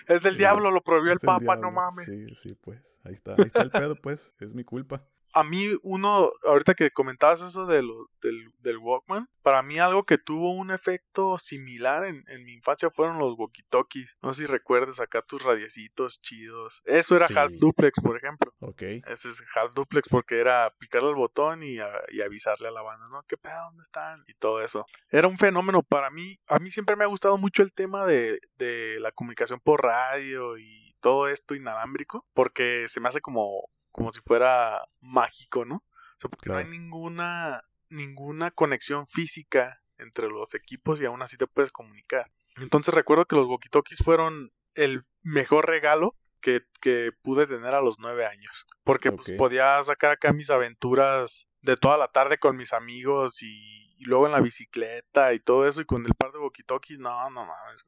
Es 0.07 0.23
del 0.23 0.35
Sí, 0.35 0.39
diablo, 0.41 0.71
lo 0.71 0.83
prohibió 0.83 1.13
el 1.13 1.19
Papa, 1.19 1.57
no 1.57 1.63
diablo. 1.63 1.71
mames. 1.73 2.07
Sí, 2.07 2.27
sí, 2.43 2.55
pues. 2.61 2.81
Ahí 3.05 3.13
está, 3.15 3.33
ahí 3.37 3.45
está 3.47 3.63
el 3.63 3.71
pedo, 3.71 3.97
pues. 3.97 4.33
Es 4.41 4.55
mi 4.55 4.65
culpa. 4.65 5.05
a 5.35 5.45
mí 5.45 5.67
uno, 5.83 6.31
ahorita 6.45 6.75
que 6.75 6.91
comentabas 6.91 7.41
eso 7.41 7.65
de 7.65 7.83
lo- 7.83 8.11
del, 8.21 8.53
del 8.59 8.77
Walkman, 8.77 9.31
para 9.41 9.63
mí 9.63 9.79
algo 9.79 10.05
que 10.05 10.19
tuvo 10.19 10.53
un 10.53 10.71
efecto 10.71 11.39
similar 11.39 12.05
en, 12.05 12.23
en 12.29 12.45
mi 12.45 12.53
infancia 12.53 12.91
fueron 12.91 13.19
los 13.19 13.33
walkie-talkies. 13.39 14.19
No 14.21 14.35
sé 14.35 14.43
si 14.43 14.47
recuerdas 14.47 15.01
acá 15.01 15.23
tus 15.23 15.43
radiecitos 15.43 16.21
chidos. 16.21 16.83
Eso 16.85 17.17
era 17.17 17.27
Sí. 17.29 17.35
Half 17.35 17.53
Duplex, 17.59 17.99
por 18.03 18.19
ejemplo. 18.19 18.53
Ok. 18.61 18.83
Ese 18.83 19.31
es 19.31 19.43
Half 19.57 19.73
Duplex 19.75 20.09
porque 20.11 20.39
era 20.39 20.73
picarle 20.79 21.09
al 21.09 21.15
botón 21.17 21.63
y, 21.63 21.79
a- 21.79 22.03
y 22.11 22.21
avisarle 22.21 22.69
a 22.69 22.73
la 22.73 22.83
banda, 22.83 23.09
¿no? 23.09 23.23
¿Qué 23.27 23.39
pedo? 23.39 23.55
¿Dónde 23.65 23.83
están? 23.85 24.23
Y 24.29 24.35
todo 24.35 24.63
eso. 24.63 24.85
Era 25.09 25.29
un 25.29 25.39
fenómeno 25.39 25.83
para 25.83 26.11
mí. 26.11 26.39
A 26.47 26.59
mí 26.59 26.71
siempre 26.71 26.95
me 26.95 27.05
ha 27.05 27.09
gustado 27.09 27.39
mucho 27.39 27.63
el 27.63 27.73
tema 27.73 28.05
de, 28.05 28.39
de 28.59 28.99
la 29.01 29.11
comunicación 29.13 29.61
por 29.61 29.83
radio 29.83 30.59
y 30.59 30.92
todo 31.03 31.29
esto 31.29 31.55
inalámbrico 31.55 32.27
porque 32.33 32.87
se 32.89 33.01
me 33.01 33.09
hace 33.09 33.21
como, 33.21 33.69
como 33.91 34.13
si 34.13 34.21
fuera 34.21 34.89
mágico, 35.01 35.67
¿no? 35.67 35.77
O 35.77 36.17
sea, 36.17 36.31
porque 36.31 36.49
no 36.49 36.57
hay 36.57 36.65
ninguna, 36.65 37.63
ninguna 37.91 38.51
conexión 38.53 39.07
física 39.07 39.83
entre 39.99 40.29
los 40.29 40.55
equipos 40.55 41.01
y 41.01 41.05
aún 41.05 41.21
así 41.21 41.37
te 41.37 41.47
puedes 41.47 41.73
comunicar. 41.73 42.33
Entonces 42.57 42.95
recuerdo 42.95 43.27
que 43.27 43.37
los 43.37 43.47
walkie-talkies 43.47 44.03
fueron 44.03 44.53
el 44.75 45.05
mejor 45.23 45.67
regalo 45.67 46.17
que, 46.41 46.63
que 46.81 47.11
pude 47.23 47.47
tener 47.47 47.75
a 47.75 47.83
los 47.83 47.99
nueve 47.99 48.27
años. 48.27 48.67
Porque 48.85 49.13
pues 49.13 49.33
podía 49.33 49.83
sacar 49.83 50.13
acá 50.13 50.33
mis 50.33 50.51
aventuras 50.51 51.47
de 51.61 51.77
toda 51.77 51.97
la 51.97 52.09
tarde 52.09 52.39
con 52.39 52.57
mis 52.57 52.73
amigos 52.73 53.43
y, 53.43 53.97
y 53.99 54.05
luego 54.05 54.27
en 54.27 54.33
la 54.33 54.41
bicicleta 54.41 55.33
y 55.33 55.41
todo 55.41 55.67
eso 55.67 55.81
y 55.81 55.85
con 55.85 56.05
el 56.05 56.15
par 56.15 56.33
de 56.33 56.39
walkie-talkies, 56.39 56.99
no, 56.99 57.31
no 57.31 57.47
mames. 57.47 57.87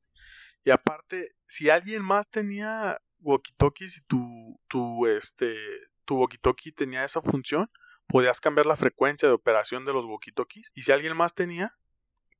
Y 0.64 0.70
aparte, 0.70 1.34
si 1.46 1.68
alguien 1.68 2.02
más 2.02 2.28
tenía 2.28 2.98
walkie-talkies 3.24 3.98
y 3.98 4.00
tu, 4.02 4.60
tu, 4.68 5.06
este, 5.06 5.56
tu 6.04 6.16
walkie-talkie 6.18 6.74
tenía 6.74 7.04
esa 7.04 7.20
función, 7.22 7.70
podías 8.06 8.40
cambiar 8.40 8.66
la 8.66 8.76
frecuencia 8.76 9.28
de 9.28 9.34
operación 9.34 9.84
de 9.84 9.92
los 9.92 10.04
walkie-talkies. 10.04 10.70
Y 10.74 10.82
si 10.82 10.92
alguien 10.92 11.16
más 11.16 11.34
tenía, 11.34 11.76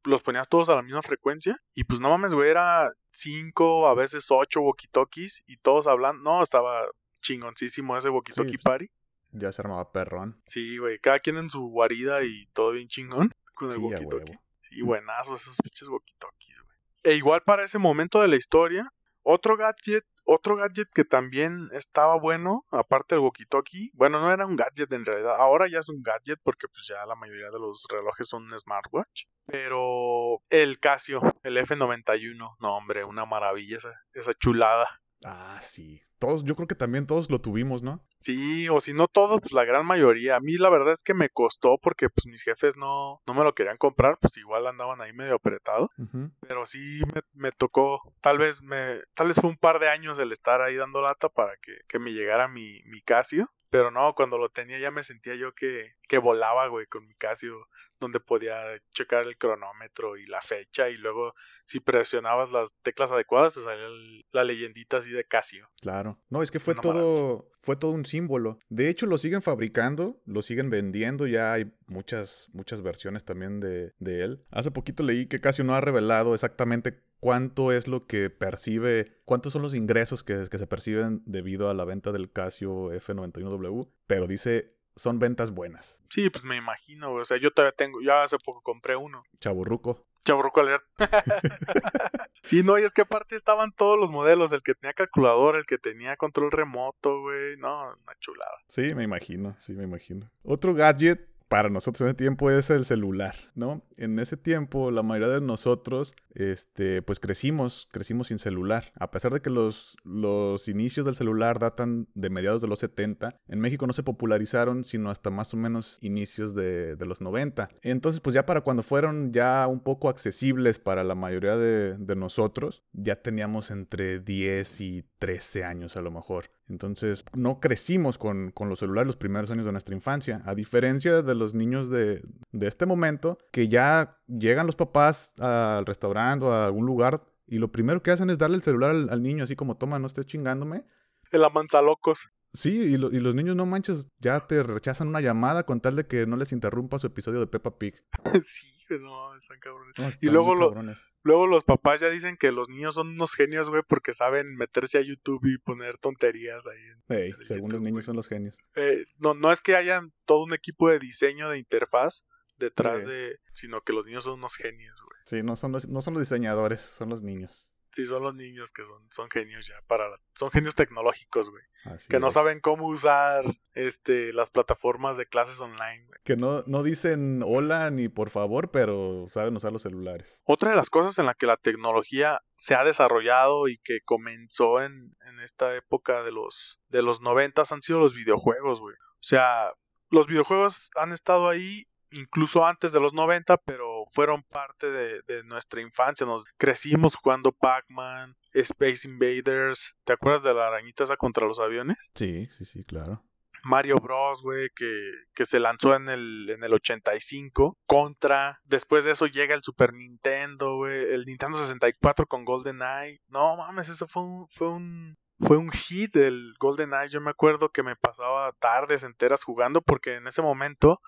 los 0.04 0.22
ponías 0.22 0.48
todos 0.48 0.68
a 0.68 0.74
la 0.76 0.82
misma 0.82 1.02
frecuencia. 1.02 1.58
Y 1.74 1.84
pues 1.84 1.98
no 2.00 2.10
mames, 2.10 2.34
güey, 2.34 2.50
era 2.50 2.90
cinco, 3.10 3.88
a 3.88 3.94
veces 3.94 4.26
ocho 4.30 4.60
walkie-talkies 4.60 5.42
y 5.46 5.56
todos 5.56 5.86
hablando. 5.86 6.22
No, 6.22 6.42
estaba 6.42 6.84
chingoncísimo 7.22 7.96
ese 7.96 8.10
walkie-talkie 8.10 8.50
Sí. 8.50 8.58
party. 8.58 8.90
Ya 9.32 9.50
se 9.50 9.62
armaba 9.62 9.90
perrón. 9.90 10.40
Sí, 10.46 10.78
güey, 10.78 10.98
cada 11.00 11.18
quien 11.18 11.38
en 11.38 11.50
su 11.50 11.62
guarida 11.68 12.22
y 12.22 12.46
todo 12.52 12.72
bien 12.72 12.86
chingón 12.88 13.30
con 13.54 13.68
el 13.70 13.76
Sí, 13.76 13.80
walkie-talkie. 13.80 14.38
Sí, 14.60 14.82
buenazos 14.82 15.40
esos 15.40 15.56
pinches 15.62 15.88
walkie-talkies, 15.88 16.62
güey. 16.64 16.76
E 17.02 17.16
igual 17.16 17.42
para 17.42 17.64
ese 17.64 17.78
momento 17.78 18.20
de 18.20 18.28
la 18.28 18.36
historia, 18.36 18.92
otro 19.22 19.56
gadget, 19.56 20.04
otro 20.24 20.56
gadget 20.56 20.88
que 20.94 21.04
también 21.04 21.68
estaba 21.72 22.16
bueno, 22.16 22.64
aparte 22.70 23.14
del 23.14 23.24
walkie-talkie, 23.24 23.90
bueno, 23.94 24.20
no 24.20 24.30
era 24.30 24.46
un 24.46 24.56
gadget 24.56 24.92
en 24.92 25.04
realidad, 25.04 25.37
ahora 25.37 25.68
ya 25.68 25.78
es 25.78 25.88
un 25.88 26.02
gadget 26.02 26.40
porque 26.42 26.68
pues 26.68 26.87
ya 26.87 27.04
la 27.06 27.14
mayoría 27.14 27.50
de 27.50 27.58
los 27.58 27.87
relojes 27.90 28.28
son 28.28 28.48
smartwatch, 28.58 29.24
pero 29.46 30.42
el 30.50 30.78
Casio, 30.78 31.20
el 31.42 31.56
F91, 31.56 32.56
no 32.58 32.76
hombre, 32.76 33.04
una 33.04 33.24
maravilla 33.24 33.78
esa, 33.78 33.92
esa 34.12 34.32
chulada. 34.34 35.00
Ah, 35.24 35.58
sí. 35.60 36.03
Todos, 36.18 36.44
yo 36.44 36.55
creo 36.57 36.68
que 36.68 36.74
también 36.74 37.07
todos 37.07 37.31
lo 37.31 37.40
tuvimos, 37.40 37.83
¿no? 37.83 38.05
Sí, 38.20 38.68
o 38.70 38.81
si 38.81 38.94
no 38.94 39.07
todos, 39.07 39.40
pues 39.40 39.53
la 39.53 39.64
gran 39.64 39.85
mayoría. 39.85 40.37
A 40.37 40.40
mí 40.40 40.57
la 40.57 40.70
verdad 40.70 40.94
es 40.94 41.03
que 41.03 41.12
me 41.12 41.29
costó 41.29 41.77
porque 41.79 42.09
pues 42.09 42.27
mis 42.27 42.42
jefes 42.42 42.77
no, 42.77 43.20
no 43.27 43.35
me 43.35 43.44
lo 43.44 43.55
querían 43.55 43.77
comprar, 43.77 44.18
pues 44.18 44.37
igual 44.38 44.66
andaban 44.66 45.03
ahí 45.03 45.12
medio 45.12 45.35
apretado. 45.35 45.90
Ujú. 45.98 46.31
Pero 46.48 46.64
sí 46.64 47.03
me, 47.14 47.20
me 47.35 47.53
tocó, 47.53 48.00
tal 48.22 48.38
vez 48.38 48.62
me, 48.62 49.03
tal 49.14 49.29
vez 49.29 49.37
fue 49.40 49.50
un 49.50 49.59
par 49.59 49.79
de 49.79 49.90
años 49.90 50.18
el 50.18 50.33
estar 50.33 50.62
ahí 50.62 50.77
dando 50.77 51.03
lata 51.03 51.29
para 51.29 51.57
que, 51.59 51.72
que 51.87 51.98
me 51.98 52.12
llegara 52.12 52.48
mi, 52.48 52.83
mi 52.87 53.03
Casio. 53.03 53.50
Pero 53.68 53.90
no, 53.90 54.14
cuando 54.14 54.38
lo 54.38 54.50
tenía 54.50 54.79
ya 54.79 54.92
me 54.92 55.03
sentía 55.03 55.35
yo 55.35 55.53
que, 55.53 55.94
que 56.09 56.18
volaba, 56.18 56.68
güey, 56.68 56.87
con 56.87 57.07
mi 57.07 57.14
Casio, 57.16 57.66
donde 58.00 58.20
podía 58.20 58.57
checar 58.92 59.26
el 59.26 59.37
cronómetro 59.38 60.16
y 60.16 60.26
la 60.26 60.40
fecha 60.40 60.88
y 60.90 60.96
luego 60.96 61.35
si 61.64 61.80
presionabas 61.80 62.50
las 62.52 62.74
teclas 62.83 63.12
adecuadas 63.12 63.54
te 63.54 63.61
salía 63.61 63.87
el- 63.87 64.22
la 64.33 64.44
leyendita 64.44 64.98
así 64.98 65.11
de 65.11 65.24
Casio. 65.24 65.68
Claro. 65.80 66.18
No, 66.28 66.42
es 66.42 66.50
que 66.50 66.61
fue 66.61 66.74
todo, 66.74 67.50
fue 67.62 67.76
todo 67.76 67.92
un 67.92 68.04
símbolo. 68.04 68.59
De 68.68 68.88
hecho, 68.88 69.07
lo 69.07 69.16
siguen 69.18 69.42
fabricando, 69.42 70.20
lo 70.26 70.42
siguen 70.42 70.70
vendiendo. 70.70 71.26
Ya 71.26 71.52
hay 71.52 71.72
muchas, 71.87 72.48
muchas 72.52 72.83
versiones 72.83 73.24
también 73.24 73.61
de, 73.61 73.92
de 73.98 74.22
él. 74.24 74.44
Hace 74.50 74.70
poquito 74.70 75.02
leí 75.02 75.26
que 75.26 75.40
Casio 75.40 75.64
no 75.64 75.74
ha 75.74 75.80
revelado 75.80 76.35
exactamente 76.35 77.00
cuánto 77.20 77.72
es 77.72 77.88
lo 77.88 78.07
que 78.07 78.28
percibe, 78.28 79.16
cuántos 79.24 79.54
son 79.54 79.62
los 79.62 79.74
ingresos 79.74 80.22
que, 80.22 80.46
que 80.50 80.59
se 80.59 80.66
perciben 80.66 81.22
debido 81.24 81.70
a 81.70 81.74
la 81.74 81.87
venta 81.87 82.12
del 82.12 82.30
Casio 82.30 82.92
F91W, 82.92 83.88
pero 84.07 84.26
dice 84.26 84.73
son 84.96 85.18
ventas 85.18 85.50
buenas. 85.50 86.00
Sí, 86.11 86.30
pues 86.30 86.44
me 86.44 86.57
imagino. 86.57 87.12
O 87.12 87.24
sea, 87.24 87.37
yo 87.37 87.50
todavía 87.50 87.74
tengo, 87.76 88.00
ya 88.00 88.22
hace 88.22 88.38
poco 88.38 88.61
compré 88.62 88.96
uno. 88.96 89.24
Chaburruco. 89.40 90.04
Chaburruco 90.24 90.61
alert. 90.61 90.85
sí, 92.42 92.62
no, 92.62 92.78
y 92.78 92.83
es 92.83 92.94
que 92.94 93.02
aparte 93.02 93.37
estaban 93.37 93.72
todos 93.72 93.98
los 93.98 94.11
modelos, 94.11 94.52
el 94.52 94.62
que 94.62 94.74
tenía 94.74 94.94
calculador, 94.94 95.57
el 95.57 95.66
que 95.66 95.76
tenía 95.76 96.16
control 96.16 96.50
remoto, 96.50 97.20
güey. 97.20 97.57
No, 97.59 97.83
una 97.83 98.14
chulada. 98.20 98.59
Sí, 98.66 98.94
me 98.94 99.04
imagino, 99.04 99.54
sí, 99.61 99.74
me 99.74 99.85
imagino. 99.85 100.30
Otro 100.42 100.74
gadget 100.74 101.28
para 101.54 101.70
nosotros 101.70 102.00
en 102.00 102.06
ese 102.08 102.16
tiempo 102.16 102.50
es 102.50 102.68
el 102.70 102.84
celular, 102.84 103.36
¿no? 103.54 103.84
En 103.96 104.18
ese 104.18 104.36
tiempo 104.36 104.90
la 104.90 105.04
mayoría 105.04 105.34
de 105.34 105.40
nosotros, 105.40 106.12
este, 106.34 107.00
pues 107.00 107.20
crecimos, 107.20 107.86
crecimos 107.92 108.26
sin 108.26 108.40
celular. 108.40 108.90
A 108.98 109.12
pesar 109.12 109.32
de 109.32 109.40
que 109.40 109.50
los, 109.50 109.96
los 110.02 110.66
inicios 110.66 111.06
del 111.06 111.14
celular 111.14 111.60
datan 111.60 112.08
de 112.14 112.28
mediados 112.28 112.60
de 112.60 112.66
los 112.66 112.80
70, 112.80 113.38
en 113.46 113.60
México 113.60 113.86
no 113.86 113.92
se 113.92 114.02
popularizaron 114.02 114.82
sino 114.82 115.10
hasta 115.10 115.30
más 115.30 115.54
o 115.54 115.56
menos 115.56 115.98
inicios 116.00 116.56
de, 116.56 116.96
de 116.96 117.06
los 117.06 117.20
90. 117.20 117.68
Entonces, 117.82 118.20
pues 118.20 118.34
ya 118.34 118.46
para 118.46 118.62
cuando 118.62 118.82
fueron 118.82 119.32
ya 119.32 119.68
un 119.68 119.78
poco 119.78 120.08
accesibles 120.08 120.80
para 120.80 121.04
la 121.04 121.14
mayoría 121.14 121.56
de, 121.56 121.96
de 121.96 122.16
nosotros, 122.16 122.82
ya 122.92 123.22
teníamos 123.22 123.70
entre 123.70 124.18
10 124.18 124.80
y 124.80 125.04
13 125.20 125.62
años 125.62 125.96
a 125.96 126.00
lo 126.00 126.10
mejor. 126.10 126.50
Entonces, 126.68 127.24
no 127.35 127.61
crecimos 127.61 128.16
con, 128.16 128.50
con 128.50 128.68
los 128.68 128.79
celulares 128.79 129.07
los 129.07 129.16
primeros 129.16 129.50
años 129.50 129.66
de 129.66 129.72
nuestra 129.72 129.94
infancia. 129.94 130.42
A 130.46 130.55
diferencia 130.55 131.22
de 131.22 131.35
los 131.35 131.55
niños 131.55 131.90
de, 131.90 132.22
de 132.53 132.66
este 132.66 132.87
momento, 132.87 133.38
que 133.53 133.68
ya 133.68 134.18
llegan 134.27 134.66
los 134.66 134.77
papás 134.77 135.35
al 135.40 135.85
restaurante 135.85 136.46
o 136.46 136.53
a 136.53 136.64
algún 136.64 136.87
lugar 136.87 137.22
y 137.46 137.59
lo 137.59 137.70
primero 137.70 138.03
que 138.03 138.11
hacen 138.11 138.31
es 138.31 138.38
darle 138.38 138.57
el 138.57 138.62
celular 138.62 138.90
al, 138.90 139.11
al 139.11 139.22
niño, 139.22 139.44
así 139.44 139.57
como, 139.57 139.77
toma, 139.77 139.98
no 139.98 140.07
estés 140.07 140.27
chingándome. 140.27 140.85
El 141.31 141.44
amanzalocos. 141.44 142.31
Sí, 142.54 142.70
y, 142.94 142.96
lo- 142.96 143.10
y 143.10 143.18
los 143.18 143.34
niños, 143.34 143.56
no 143.56 143.66
manches, 143.66 144.08
ya 144.20 144.46
te 144.46 144.62
rechazan 144.62 145.08
una 145.08 145.20
llamada 145.20 145.64
con 145.66 145.80
tal 145.80 145.96
de 145.96 146.06
que 146.06 146.24
no 146.24 146.36
les 146.36 146.52
interrumpa 146.52 146.98
su 147.00 147.08
episodio 147.08 147.40
de 147.40 147.48
Peppa 147.48 147.76
Pig. 147.78 147.94
sí, 148.44 148.68
no, 149.00 149.34
están 149.36 149.58
cabrones. 149.58 149.94
No, 149.98 150.08
Y 150.20 150.30
luego 150.32 150.54
lo- 150.54 150.68
cabrones. 150.68 150.98
Luego 151.24 151.46
los 151.46 151.64
papás 151.64 152.00
ya 152.02 152.10
dicen 152.10 152.36
que 152.36 152.52
los 152.52 152.68
niños 152.68 152.94
son 152.96 153.08
unos 153.08 153.34
genios, 153.34 153.70
güey, 153.70 153.82
porque 153.88 154.12
saben 154.12 154.56
meterse 154.56 154.98
a 154.98 155.00
YouTube 155.00 155.40
y 155.46 155.56
poner 155.56 155.96
tonterías 155.96 156.66
ahí. 156.66 156.78
Ey, 157.16 157.30
en 157.30 157.40
el 157.40 157.46
según 157.46 157.72
los 157.72 157.80
niños 157.80 158.04
son 158.04 158.14
los 158.14 158.28
genios. 158.28 158.56
Eh, 158.76 159.06
no, 159.18 159.32
no 159.32 159.50
es 159.50 159.62
que 159.62 159.74
hayan 159.74 160.12
todo 160.26 160.44
un 160.44 160.52
equipo 160.52 160.90
de 160.90 160.98
diseño 160.98 161.48
de 161.48 161.58
interfaz 161.58 162.24
detrás 162.58 163.04
Sí. 163.04 163.08
de, 163.10 163.38
sino 163.52 163.80
que 163.80 163.94
los 163.94 164.04
niños 164.04 164.24
son 164.24 164.34
unos 164.34 164.54
genios, 164.54 165.00
güey. 165.00 165.18
Sí, 165.24 165.42
no 165.42 165.56
son 165.56 165.72
los, 165.72 165.88
no 165.88 166.02
son 166.02 166.12
los 166.14 166.20
diseñadores, 166.20 166.82
son 166.82 167.08
los 167.08 167.22
niños. 167.22 167.68
Sí, 167.94 168.04
son 168.07 168.22
los 168.24 168.35
niños 168.35 168.72
que 168.72 168.83
son, 168.85 169.07
son 169.11 169.30
genios 169.30 169.66
ya 169.66 169.74
para 169.87 170.09
la- 170.09 170.18
son 170.35 170.50
genios 170.50 170.74
tecnológicos, 170.74 171.48
güey. 171.50 171.62
Así 171.85 172.09
que 172.09 172.18
no 172.18 172.30
saben 172.30 172.61
cómo 172.61 172.87
usar 172.88 173.44
este 173.74 174.33
las 174.33 174.50
plataformas 174.50 175.16
de 175.16 175.26
clases 175.26 175.61
online, 175.61 176.04
güey. 176.07 176.20
Que 176.24 176.37
no, 176.37 176.62
no 176.66 176.83
dicen 176.83 177.42
hola 177.46 177.90
ni 177.90 178.09
por 178.09 178.30
favor, 178.30 178.70
pero 178.70 179.26
saben 179.28 179.57
usar 179.57 179.72
los 179.72 179.83
celulares. 179.83 180.42
Otra 180.44 180.70
de 180.70 180.76
las 180.76 180.90
cosas 180.90 181.18
en 181.18 181.26
la 181.26 181.35
que 181.35 181.46
la 181.46 181.57
tecnología 181.57 182.40
se 182.57 182.74
ha 182.74 182.85
desarrollado 182.85 183.68
y 183.68 183.78
que 183.78 184.00
comenzó 184.04 184.83
en, 184.83 185.14
en 185.26 185.40
esta 185.40 185.74
época 185.76 186.22
de 186.22 186.33
los 186.33 186.80
de 186.88 187.02
los 187.02 187.20
noventas 187.20 187.70
han 187.72 187.83
sido 187.83 188.00
los 188.00 188.14
videojuegos, 188.14 188.80
güey. 188.80 188.96
O 188.96 189.26
sea, 189.26 189.72
los 190.11 190.26
videojuegos 190.26 190.90
han 190.96 191.12
estado 191.12 191.48
ahí 191.48 191.87
incluso 192.14 192.66
antes 192.66 192.92
de 192.92 193.00
los 193.00 193.12
90, 193.12 193.57
pero 193.59 194.05
fueron 194.12 194.42
parte 194.42 194.90
de, 194.90 195.20
de 195.27 195.44
nuestra 195.44 195.81
infancia. 195.81 196.27
Nos 196.27 196.46
crecimos 196.57 197.14
jugando 197.14 197.53
Pac-Man, 197.53 198.37
Space 198.53 199.07
Invaders. 199.07 199.96
¿Te 200.05 200.12
acuerdas 200.12 200.42
de 200.42 200.55
la 200.55 200.66
arañita 200.66 201.05
esa 201.05 201.16
contra 201.16 201.46
los 201.46 201.61
aviones? 201.61 202.11
Sí, 202.14 202.48
sí, 202.50 202.64
sí, 202.64 202.85
claro. 202.85 203.22
Mario 203.64 203.96
Bros, 203.96 204.42
güey, 204.42 204.68
que, 204.77 205.11
que 205.35 205.46
se 205.46 205.59
lanzó 205.59 205.94
en 205.94 206.09
el, 206.09 206.50
en 206.50 206.62
el 206.62 206.72
85. 206.72 207.79
Contra. 207.87 208.61
Después 208.64 209.05
de 209.05 209.12
eso 209.12 209.27
llega 209.27 209.55
el 209.55 209.62
Super 209.62 209.94
Nintendo, 209.94 210.77
güey. 210.77 211.12
El 211.12 211.24
Nintendo 211.24 211.59
64 211.59 212.27
con 212.27 212.44
GoldenEye. 212.44 213.20
No 213.29 213.57
mames, 213.57 213.88
eso 213.88 214.07
fue 214.07 214.22
un, 214.22 214.46
fue 214.48 214.68
un, 214.68 215.16
fue 215.38 215.57
un 215.57 215.70
hit 215.70 216.14
el 216.16 216.55
GoldenEye. 216.59 217.09
Yo 217.09 217.20
me 217.20 217.31
acuerdo 217.31 217.70
que 217.70 217.83
me 217.83 217.96
pasaba 217.96 218.53
tardes 218.61 219.03
enteras 219.03 219.42
jugando 219.42 219.81
porque 219.83 220.14
en 220.14 220.27
ese 220.27 220.42
momento 220.42 221.00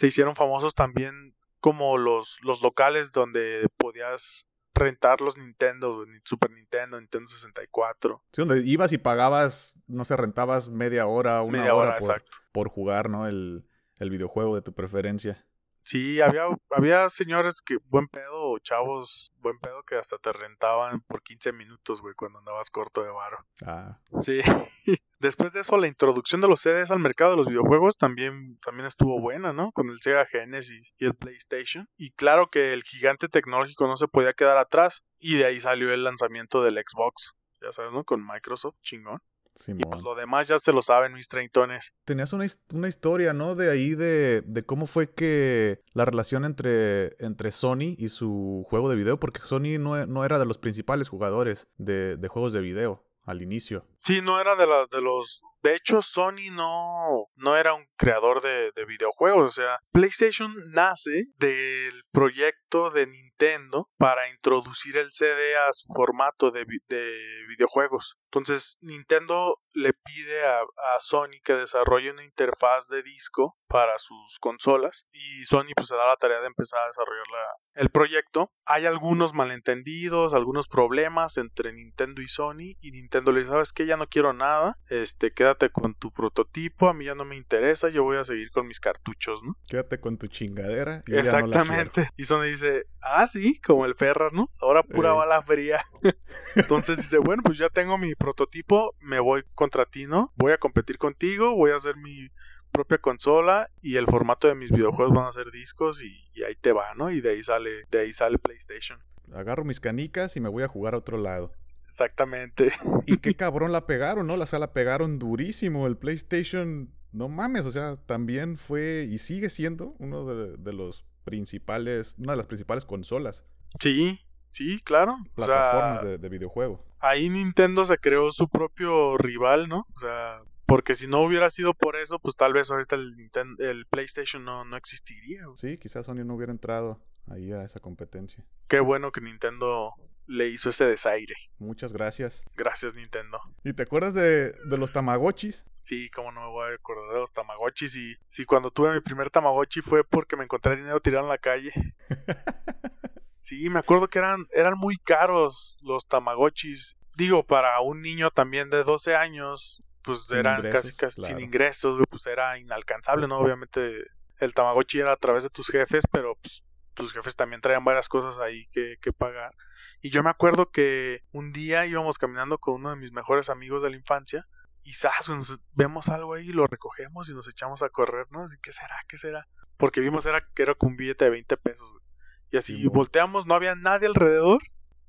se 0.00 0.06
hicieron 0.06 0.34
famosos 0.34 0.74
también 0.74 1.34
como 1.60 1.98
los, 1.98 2.38
los 2.42 2.62
locales 2.62 3.12
donde 3.12 3.66
podías 3.76 4.46
rentar 4.72 5.20
los 5.20 5.36
Nintendo, 5.36 6.06
Super 6.24 6.50
Nintendo, 6.50 6.98
Nintendo 6.98 7.28
64. 7.28 8.24
Sí, 8.32 8.40
donde 8.40 8.66
ibas 8.66 8.92
y 8.92 8.98
pagabas, 8.98 9.74
no 9.86 10.06
sé, 10.06 10.16
rentabas 10.16 10.70
media 10.70 11.06
hora, 11.06 11.42
una 11.42 11.58
Media 11.58 11.74
hora, 11.74 11.90
hora, 11.90 11.98
por, 11.98 12.08
exacto. 12.08 12.36
por 12.50 12.70
jugar, 12.70 13.10
¿no? 13.10 13.28
El, 13.28 13.68
el 13.98 14.08
videojuego 14.08 14.54
de 14.54 14.62
tu 14.62 14.72
preferencia. 14.72 15.46
Sí, 15.82 16.22
había, 16.22 16.44
había 16.70 17.10
señores 17.10 17.60
que, 17.60 17.76
buen 17.90 18.08
pedo, 18.08 18.52
o 18.52 18.58
chavos, 18.58 19.34
buen 19.36 19.58
pedo, 19.58 19.82
que 19.82 19.96
hasta 19.96 20.16
te 20.16 20.32
rentaban 20.32 21.02
por 21.02 21.22
15 21.22 21.52
minutos, 21.52 22.00
güey, 22.00 22.14
cuando 22.14 22.38
andabas 22.38 22.70
corto 22.70 23.02
de 23.02 23.10
varo. 23.10 23.44
Ah, 23.66 24.00
Sí. 24.22 24.40
Después 25.20 25.52
de 25.52 25.60
eso, 25.60 25.76
la 25.76 25.86
introducción 25.86 26.40
de 26.40 26.48
los 26.48 26.60
CDs 26.60 26.90
al 26.90 26.98
mercado 26.98 27.32
de 27.32 27.36
los 27.36 27.46
videojuegos 27.46 27.98
también, 27.98 28.58
también 28.64 28.86
estuvo 28.86 29.20
buena, 29.20 29.52
¿no? 29.52 29.70
Con 29.72 29.88
el 29.90 30.00
Sega 30.00 30.24
Genesis 30.26 30.94
y 30.98 31.04
el 31.04 31.14
PlayStation. 31.14 31.88
Y 31.98 32.10
claro 32.12 32.48
que 32.50 32.72
el 32.72 32.82
gigante 32.82 33.28
tecnológico 33.28 33.86
no 33.86 33.96
se 33.96 34.08
podía 34.08 34.32
quedar 34.32 34.56
atrás. 34.56 35.04
Y 35.18 35.36
de 35.36 35.44
ahí 35.44 35.60
salió 35.60 35.92
el 35.92 36.04
lanzamiento 36.04 36.62
del 36.62 36.76
Xbox. 36.76 37.34
Ya 37.62 37.70
sabes, 37.72 37.92
¿no? 37.92 38.04
Con 38.04 38.26
Microsoft, 38.26 38.76
chingón. 38.82 39.20
Y 39.66 39.74
pues 39.84 40.02
lo 40.02 40.14
demás 40.14 40.48
ya 40.48 40.58
se 40.58 40.72
lo 40.72 40.80
saben 40.80 41.12
mis 41.12 41.28
treintones. 41.28 41.92
Tenías 42.06 42.32
una, 42.32 42.46
una 42.72 42.88
historia, 42.88 43.34
¿no? 43.34 43.56
De 43.56 43.70
ahí 43.70 43.94
de, 43.94 44.42
de 44.46 44.62
cómo 44.62 44.86
fue 44.86 45.12
que 45.12 45.82
la 45.92 46.06
relación 46.06 46.46
entre, 46.46 47.16
entre 47.22 47.52
Sony 47.52 47.94
y 47.98 48.08
su 48.08 48.64
juego 48.70 48.88
de 48.88 48.96
video, 48.96 49.20
porque 49.20 49.40
Sony 49.44 49.78
no, 49.78 50.06
no 50.06 50.24
era 50.24 50.38
de 50.38 50.46
los 50.46 50.56
principales 50.56 51.10
jugadores 51.10 51.68
de, 51.76 52.16
de 52.16 52.28
juegos 52.28 52.54
de 52.54 52.62
video. 52.62 53.04
al 53.24 53.42
inicio. 53.42 53.86
Sí, 54.02 54.22
no 54.22 54.40
era 54.40 54.56
de, 54.56 54.66
la, 54.66 54.86
de 54.86 55.00
los 55.00 55.42
de 55.62 55.74
hecho, 55.74 56.00
Sony 56.00 56.50
no, 56.50 57.26
no 57.34 57.56
era 57.56 57.74
un 57.74 57.86
creador 57.96 58.40
de, 58.40 58.72
de, 58.74 58.84
videojuegos. 58.86 59.46
O 59.46 59.62
sea, 59.62 59.78
PlayStation 59.92 60.54
nace 60.72 61.26
del 61.36 62.02
proyecto 62.12 62.90
de 62.90 63.06
Nintendo 63.06 63.90
para 63.98 64.30
introducir 64.30 64.96
el 64.96 65.12
CD 65.12 65.56
a 65.56 65.72
su 65.72 65.92
formato 65.94 66.50
de, 66.50 66.64
de 66.88 67.44
videojuegos. 67.48 68.16
Entonces, 68.26 68.78
Nintendo 68.80 69.56
le 69.74 69.92
pide 69.92 70.46
a, 70.46 70.60
a, 70.60 71.00
Sony 71.00 71.40
que 71.44 71.54
desarrolle 71.54 72.12
una 72.12 72.24
interfaz 72.24 72.88
de 72.88 73.02
disco 73.02 73.56
para 73.66 73.98
sus 73.98 74.38
consolas 74.40 75.06
y 75.12 75.44
Sony 75.46 75.72
pues 75.74 75.88
se 75.88 75.96
da 75.96 76.06
la 76.06 76.16
tarea 76.16 76.40
de 76.40 76.46
empezar 76.46 76.80
a 76.80 76.86
desarrollar 76.86 77.26
la, 77.30 77.82
el 77.82 77.90
proyecto. 77.90 78.50
Hay 78.66 78.86
algunos 78.86 79.34
malentendidos, 79.34 80.34
algunos 80.34 80.68
problemas 80.68 81.36
entre 81.38 81.72
Nintendo 81.72 82.22
y 82.22 82.28
Sony 82.28 82.76
y 82.80 82.92
Nintendo 82.92 83.32
le 83.32 83.40
dice, 83.40 83.52
¿sabes 83.52 83.72
qué? 83.72 83.86
Ya 83.90 83.96
no 83.96 84.06
quiero 84.06 84.32
nada, 84.32 84.78
este, 84.88 85.32
quédate 85.32 85.68
con 85.70 85.94
tu 85.96 86.12
prototipo, 86.12 86.88
a 86.88 86.94
mí 86.94 87.06
ya 87.06 87.16
no 87.16 87.24
me 87.24 87.36
interesa, 87.36 87.88
yo 87.88 88.04
voy 88.04 88.18
a 88.18 88.24
seguir 88.24 88.52
con 88.52 88.68
mis 88.68 88.78
cartuchos, 88.78 89.42
¿no? 89.42 89.56
Quédate 89.66 89.98
con 89.98 90.16
tu 90.16 90.28
chingadera. 90.28 91.02
Y 91.08 91.16
Exactamente. 91.16 92.08
y 92.16 92.22
Sony 92.22 92.42
dice, 92.42 92.84
ah, 93.00 93.26
sí, 93.26 93.60
como 93.60 93.86
el 93.86 93.96
Ferras, 93.96 94.32
¿no? 94.32 94.48
Ahora 94.60 94.84
pura 94.84 95.10
eh. 95.10 95.14
bala 95.14 95.42
fría. 95.42 95.82
Entonces 96.54 96.98
dice, 96.98 97.18
bueno, 97.18 97.42
pues 97.42 97.58
ya 97.58 97.68
tengo 97.68 97.98
mi 97.98 98.14
prototipo, 98.14 98.94
me 99.00 99.18
voy 99.18 99.42
contra 99.56 99.86
ti, 99.86 100.06
¿no? 100.06 100.32
Voy 100.36 100.52
a 100.52 100.58
competir 100.58 100.96
contigo, 100.96 101.56
voy 101.56 101.72
a 101.72 101.76
hacer 101.76 101.96
mi 101.96 102.30
propia 102.70 102.98
consola 102.98 103.70
y 103.82 103.96
el 103.96 104.06
formato 104.06 104.46
de 104.46 104.54
mis 104.54 104.70
videojuegos 104.70 105.12
van 105.12 105.26
a 105.26 105.32
ser 105.32 105.50
discos 105.50 106.00
y, 106.00 106.30
y, 106.32 106.44
ahí 106.44 106.54
te 106.54 106.70
va, 106.70 106.94
¿no? 106.94 107.10
Y 107.10 107.20
de 107.20 107.30
ahí 107.30 107.42
sale, 107.42 107.86
de 107.90 107.98
ahí 107.98 108.12
sale 108.12 108.38
PlayStation. 108.38 109.00
Agarro 109.34 109.64
mis 109.64 109.80
canicas 109.80 110.36
y 110.36 110.40
me 110.40 110.48
voy 110.48 110.62
a 110.62 110.68
jugar 110.68 110.94
a 110.94 110.98
otro 110.98 111.18
lado. 111.18 111.52
Exactamente. 111.90 112.72
Y 113.06 113.18
qué 113.18 113.34
cabrón 113.34 113.72
la 113.72 113.86
pegaron, 113.86 114.26
¿no? 114.28 114.36
La 114.36 114.46
sala 114.46 114.72
pegaron 114.72 115.18
durísimo. 115.18 115.88
El 115.88 115.96
PlayStation, 115.96 116.92
no 117.10 117.28
mames, 117.28 117.64
o 117.64 117.72
sea, 117.72 117.96
también 118.06 118.56
fue 118.56 119.08
y 119.10 119.18
sigue 119.18 119.50
siendo 119.50 119.96
uno 119.98 120.24
de, 120.24 120.56
de 120.56 120.72
los 120.72 121.04
principales, 121.24 122.14
una 122.18 122.32
de 122.32 122.36
las 122.36 122.46
principales 122.46 122.84
consolas. 122.84 123.44
Sí, 123.80 124.20
sí, 124.50 124.80
claro. 124.84 125.16
Plataformas 125.34 125.98
o 125.98 126.00
sea, 126.02 126.10
de, 126.10 126.18
de 126.18 126.28
videojuego. 126.28 126.84
Ahí 127.00 127.28
Nintendo 127.28 127.84
se 127.84 127.98
creó 127.98 128.30
su 128.30 128.48
propio 128.48 129.16
rival, 129.18 129.68
¿no? 129.68 129.86
O 129.96 130.00
sea, 130.00 130.42
porque 130.66 130.94
si 130.94 131.08
no 131.08 131.22
hubiera 131.22 131.50
sido 131.50 131.74
por 131.74 131.96
eso, 131.96 132.20
pues 132.20 132.36
tal 132.36 132.52
vez 132.52 132.70
ahorita 132.70 132.94
el, 132.94 133.16
Nintendo, 133.16 133.64
el 133.64 133.86
PlayStation 133.86 134.44
no, 134.44 134.64
no 134.64 134.76
existiría. 134.76 135.42
Sí, 135.56 135.78
quizás 135.78 136.06
Sony 136.06 136.24
no 136.24 136.34
hubiera 136.36 136.52
entrado 136.52 137.00
ahí 137.26 137.50
a 137.50 137.64
esa 137.64 137.80
competencia. 137.80 138.44
Qué 138.68 138.78
bueno 138.78 139.10
que 139.10 139.20
Nintendo 139.20 139.94
le 140.30 140.46
hizo 140.46 140.70
ese 140.70 140.84
desaire. 140.84 141.34
Muchas 141.58 141.92
gracias. 141.92 142.44
Gracias, 142.56 142.94
Nintendo. 142.94 143.40
¿Y 143.64 143.72
te 143.72 143.82
acuerdas 143.82 144.14
de, 144.14 144.52
de 144.52 144.78
los 144.78 144.92
Tamagotchis? 144.92 145.66
Sí, 145.82 146.08
cómo 146.10 146.30
no 146.30 146.42
me 146.42 146.46
voy 146.48 146.70
a 146.70 146.74
acordar 146.74 147.12
de 147.12 147.18
los 147.18 147.32
Tamagotchis. 147.32 147.96
Y 147.96 148.16
sí, 148.28 148.44
cuando 148.44 148.70
tuve 148.70 148.94
mi 148.94 149.00
primer 149.00 149.28
Tamagotchi 149.28 149.80
fue 149.80 150.04
porque 150.04 150.36
me 150.36 150.44
encontré 150.44 150.76
dinero 150.76 151.00
tirado 151.00 151.24
en 151.24 151.30
la 151.30 151.38
calle. 151.38 151.72
sí, 153.42 153.68
me 153.70 153.80
acuerdo 153.80 154.06
que 154.06 154.20
eran, 154.20 154.46
eran 154.54 154.78
muy 154.78 154.98
caros 154.98 155.76
los 155.82 156.06
Tamagotchis. 156.06 156.96
Digo, 157.16 157.42
para 157.42 157.80
un 157.80 158.00
niño 158.00 158.30
también 158.30 158.70
de 158.70 158.84
12 158.84 159.16
años, 159.16 159.82
pues 160.02 160.26
sin 160.26 160.38
eran 160.38 160.58
ingresos, 160.58 160.80
casi, 160.80 160.96
casi 160.96 161.20
claro. 161.22 161.36
sin 161.36 161.44
ingresos, 161.44 162.04
pues 162.08 162.26
era 162.26 162.56
inalcanzable, 162.56 163.26
¿no? 163.26 163.38
Obviamente 163.38 164.04
el 164.38 164.54
Tamagotchi 164.54 165.00
era 165.00 165.12
a 165.12 165.16
través 165.16 165.42
de 165.42 165.50
tus 165.50 165.66
jefes, 165.66 166.04
pero 166.12 166.36
pues 166.36 166.62
tus 167.00 167.12
jefes 167.12 167.36
también 167.36 167.60
traían 167.60 167.84
varias 167.84 168.08
cosas 168.08 168.38
ahí 168.38 168.66
que, 168.72 168.96
que, 169.00 169.12
pagar. 169.12 169.54
Y 170.00 170.10
yo 170.10 170.22
me 170.22 170.30
acuerdo 170.30 170.70
que 170.70 171.24
un 171.32 171.52
día 171.52 171.86
íbamos 171.86 172.18
caminando 172.18 172.58
con 172.58 172.74
uno 172.74 172.90
de 172.90 172.96
mis 172.96 173.12
mejores 173.12 173.50
amigos 173.50 173.82
de 173.82 173.90
la 173.90 173.96
infancia 173.96 174.46
y 174.82 174.92
¡zas! 174.92 175.28
Vemos 175.72 176.08
algo 176.08 176.34
ahí, 176.34 176.46
lo 176.46 176.66
recogemos 176.66 177.28
y 177.28 177.34
nos 177.34 177.48
echamos 177.48 177.82
a 177.82 177.88
correr, 177.88 178.26
¿no? 178.30 178.42
Así, 178.42 178.56
¿qué 178.62 178.72
será? 178.72 178.96
¿Qué 179.08 179.18
será? 179.18 179.46
Porque 179.76 180.00
vimos 180.00 180.26
era, 180.26 180.46
que 180.54 180.62
era 180.62 180.74
con 180.74 180.90
un 180.90 180.96
billete 180.96 181.24
de 181.24 181.30
20 181.30 181.56
pesos, 181.56 181.90
güey. 181.90 182.04
Y 182.52 182.56
así 182.56 182.76
sí, 182.76 182.86
volteamos, 182.88 183.46
no 183.46 183.54
había 183.54 183.74
nadie 183.74 184.08
alrededor, 184.08 184.60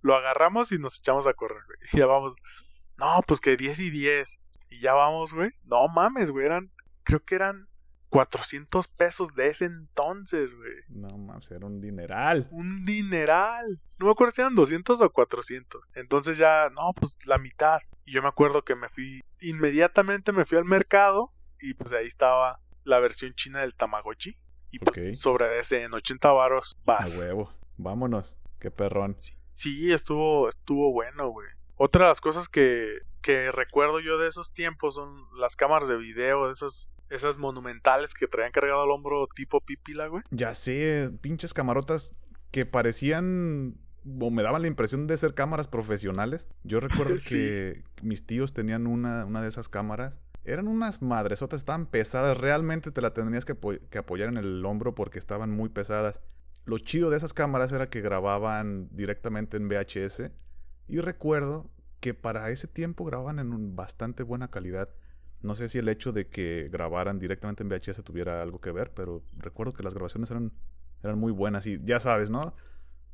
lo 0.01 0.15
agarramos 0.15 0.71
y 0.71 0.77
nos 0.77 0.99
echamos 0.99 1.27
a 1.27 1.34
correr, 1.34 1.63
güey. 1.65 1.77
Y 1.93 1.97
ya 1.97 2.06
vamos, 2.06 2.36
no, 2.97 3.21
pues 3.25 3.39
que 3.39 3.58
10 3.58 3.80
y 3.80 3.89
10. 3.89 4.39
Y 4.69 4.80
ya 4.80 4.93
vamos, 4.93 5.34
güey. 5.34 5.51
No 5.63 5.88
mames, 5.88 6.32
güey, 6.32 6.45
eran, 6.45 6.71
creo 7.04 7.23
que 7.23 7.36
eran 7.36 7.67
400 8.12 8.89
pesos 8.89 9.34
de 9.36 9.47
ese 9.47 9.65
entonces, 9.65 10.54
güey. 10.54 10.74
No 10.89 11.17
mames, 11.17 11.50
era 11.50 11.65
un 11.65 11.80
dineral. 11.80 12.50
Un 12.52 12.84
dineral. 12.84 13.80
No 14.00 14.08
me 14.08 14.12
acuerdo 14.12 14.34
si 14.34 14.41
eran 14.41 14.54
200 14.54 15.00
o 15.00 15.10
400. 15.10 15.82
Entonces 15.95 16.38
ya, 16.38 16.69
no, 16.76 16.91
pues 16.93 17.17
la 17.26 17.38
mitad. 17.38 17.80
Y 18.04 18.12
yo 18.12 18.21
me 18.21 18.28
acuerdo 18.28 18.65
que 18.65 18.76
me 18.76 18.89
fui, 18.89 19.24
inmediatamente 19.39 20.34
me 20.34 20.43
fui 20.43 20.58
al 20.58 20.65
mercado 20.65 21.32
y 21.62 21.74
pues 21.74 21.93
ahí 21.93 22.06
estaba 22.06 22.60
la 22.84 23.00
versión 23.00 23.34
china 23.34 23.62
del 23.62 23.76
Tamagotchi. 23.76 24.38
Y 24.71 24.80
pues 24.80 24.97
okay. 24.97 25.15
sobre 25.15 25.60
ese 25.60 25.84
en 25.84 25.93
80 25.93 26.32
varos 26.34 26.78
vas. 26.84 27.15
A 27.15 27.19
huevo. 27.19 27.50
Vámonos. 27.78 28.36
Qué 28.60 28.71
perrón. 28.71 29.15
Sí, 29.15 29.34
sí 29.52 29.93
estuvo, 29.93 30.50
estuvo 30.50 30.91
bueno, 30.91 31.30
güey. 31.30 31.47
Otra 31.78 32.06
de 32.06 32.10
las 32.10 32.19
cosas 32.19 32.50
que, 32.50 33.00
que 33.21 33.54
recuerdo 33.54 34.02
yo 34.02 34.17
de 34.17 34.28
esos 34.28 34.52
tiempos 34.52 34.95
son 34.95 35.28
las 35.39 35.56
cámaras 35.56 35.88
de 35.88 35.95
video, 35.95 36.47
de 36.47 36.54
esas 36.54 36.91
esas 37.12 37.38
monumentales 37.38 38.13
que 38.13 38.28
traían 38.28 38.52
cargado 38.52 38.82
al 38.82 38.91
hombro 38.91 39.28
tipo 39.36 39.62
pípila, 39.62 40.08
güey. 40.08 40.24
Ya 40.32 40.56
sé, 40.56 41.12
pinches 41.21 41.54
camarotas 41.54 42.15
que 42.52 42.65
parecían 42.65 43.76
o 44.19 44.32
me 44.32 44.43
daban 44.43 44.62
la 44.63 44.67
impresión 44.67 45.08
de 45.08 45.17
ser 45.17 45.34
cámaras 45.34 45.67
profesionales. 45.67 46.47
Yo 46.63 46.80
recuerdo 46.80 47.15
sí. 47.19 47.36
que 47.36 47.84
mis 48.02 48.26
tíos 48.26 48.54
tenían 48.54 48.88
una, 48.88 49.26
una 49.26 49.41
de 49.41 49.50
esas 49.50 49.69
cámaras. 49.69 50.19
Eran 50.43 50.67
unas 50.67 51.02
madresotas, 51.02 51.60
estaban 51.60 51.86
pesadas. 51.86 52.38
Realmente 52.38 52.91
te 52.91 53.02
la 53.02 53.13
tendrías 53.13 53.45
que, 53.45 53.56
que 53.89 53.97
apoyar 53.97 54.30
en 54.30 54.38
el 54.38 54.65
hombro 54.65 54.95
porque 54.95 55.19
estaban 55.19 55.52
muy 55.52 55.69
pesadas. 55.69 56.19
Lo 56.65 56.78
chido 56.80 57.10
de 57.10 57.17
esas 57.17 57.34
cámaras 57.34 57.71
era 57.71 57.89
que 57.89 58.02
grababan 58.02 58.88
directamente 58.91 59.58
en 59.58 59.67
VHS. 59.67 60.32
Y 60.88 61.00
recuerdo 61.00 61.69
que 62.00 62.13
para 62.13 62.50
ese 62.50 62.67
tiempo 62.67 63.06
grababan 63.06 63.39
en 63.39 63.54
un 63.54 63.76
bastante 63.76 64.24
buena 64.24 64.50
calidad. 64.50 64.89
No 65.41 65.56
sé 65.56 65.69
si 65.69 65.80
el 65.80 65.89
hecho 65.89 66.12
de 66.12 66.27
que 66.27 66.69
grabaran 66.71 67.19
directamente 67.19 67.63
en 67.63 67.69
VHS 67.69 68.04
tuviera 68.04 68.41
algo 68.41 68.62
que 68.62 68.71
ver, 68.71 68.91
pero 68.93 69.23
recuerdo 69.38 69.73
que 69.73 69.84
las 69.84 69.93
grabaciones 69.93 70.30
eran, 70.32 70.51
eran 71.04 71.19
muy 71.19 71.32
buenas 71.32 71.65
y 71.65 71.80
ya 71.84 71.99
sabes, 71.99 72.30
¿no? 72.30 72.56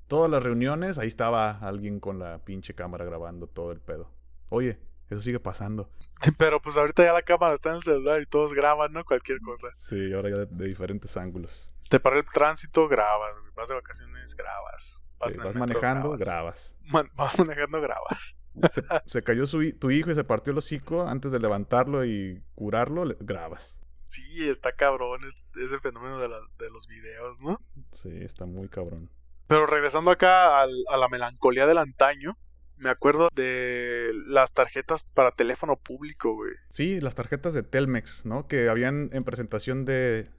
Todas 0.08 0.30
las 0.30 0.44
reuniones, 0.44 0.98
ahí 0.98 1.08
estaba 1.08 1.52
alguien 1.60 2.00
con 2.00 2.20
la 2.20 2.40
pinche 2.44 2.74
cámara 2.74 3.06
grabando 3.06 3.48
todo 3.48 3.72
el 3.72 3.80
pedo. 3.80 4.12
Oye, 4.50 4.80
eso 5.10 5.22
sigue 5.22 5.40
pasando. 5.40 5.90
Pero 6.38 6.62
pues 6.62 6.78
ahorita 6.78 7.04
ya 7.04 7.14
la 7.14 7.22
cámara 7.22 7.56
está 7.56 7.70
en 7.70 7.76
el 7.78 7.84
celular 7.84 8.22
y 8.22 8.26
todos 8.26 8.54
graban, 8.54 8.92
¿no? 8.92 9.06
Cualquier 9.06 9.40
cosa. 9.42 9.68
Sí, 9.76 10.14
ahora 10.14 10.30
ya 10.30 10.38
de, 10.38 10.46
de 10.48 10.68
diferentes 10.68 11.16
ángulos. 11.18 11.74
Te 11.90 12.00
para 12.00 12.18
el 12.18 12.26
tránsito, 12.26 12.88
grabas. 12.88 13.34
Vas 13.56 13.70
de 13.70 13.76
vacaciones, 13.76 14.36
grabas. 14.36 15.04
Vas, 15.20 15.32
sí, 15.32 15.38
vas 15.38 15.56
manejando, 15.56 16.18
grabas. 16.18 16.20
grabas. 16.20 16.76
Man 16.82 17.10
vas 17.16 17.40
manejando, 17.40 17.82
grabas. 17.82 18.37
Se, 18.74 18.84
se, 19.06 19.24
cayó 19.24 19.48
su, 19.48 19.72
tu 19.78 19.92
hijo 19.92 20.12
y 20.12 20.16
se 20.16 20.24
partió 20.24 20.52
el 20.52 20.58
hocico 20.58 21.08
antes 21.08 21.32
de 21.32 21.40
levantarlo 21.40 22.06
y 22.06 22.42
curarlo, 22.56 23.06
le, 23.06 23.16
grabas. 23.20 23.78
Sí, 24.08 24.48
está 24.48 24.72
cabrón 24.72 25.24
es, 25.26 25.44
ese 25.62 25.80
fenómeno 25.80 26.20
de, 26.20 26.30
la, 26.30 26.40
de, 26.58 26.70
los 26.70 26.88
videos, 26.88 27.42
¿no? 27.42 27.60
Sí, 27.92 28.10
está 28.22 28.46
muy 28.46 28.70
cabrón. 28.70 29.10
Pero 29.48 29.66
regresando 29.66 30.12
acá 30.12 30.62
al, 30.62 30.72
a 30.90 30.98
la 30.98 31.10
melancolía 31.10 31.68
del 31.68 31.78
antaño, 31.78 32.38
me 32.78 32.90
acuerdo 32.90 33.30
de 33.34 34.12
las 34.28 34.54
tarjetas 34.54 35.04
para 35.04 35.32
teléfono 35.32 35.76
público, 35.76 36.34
güey. 36.36 36.54
Sí, 36.70 37.02
las 37.02 37.16
tarjetas 37.16 37.54
de 37.54 37.64
Telmex, 37.64 38.26
¿no? 38.26 38.48
Que 38.48 38.70
habían 38.70 39.10
en 39.14 39.24
presentación 39.24 39.84
de, 39.84 40.30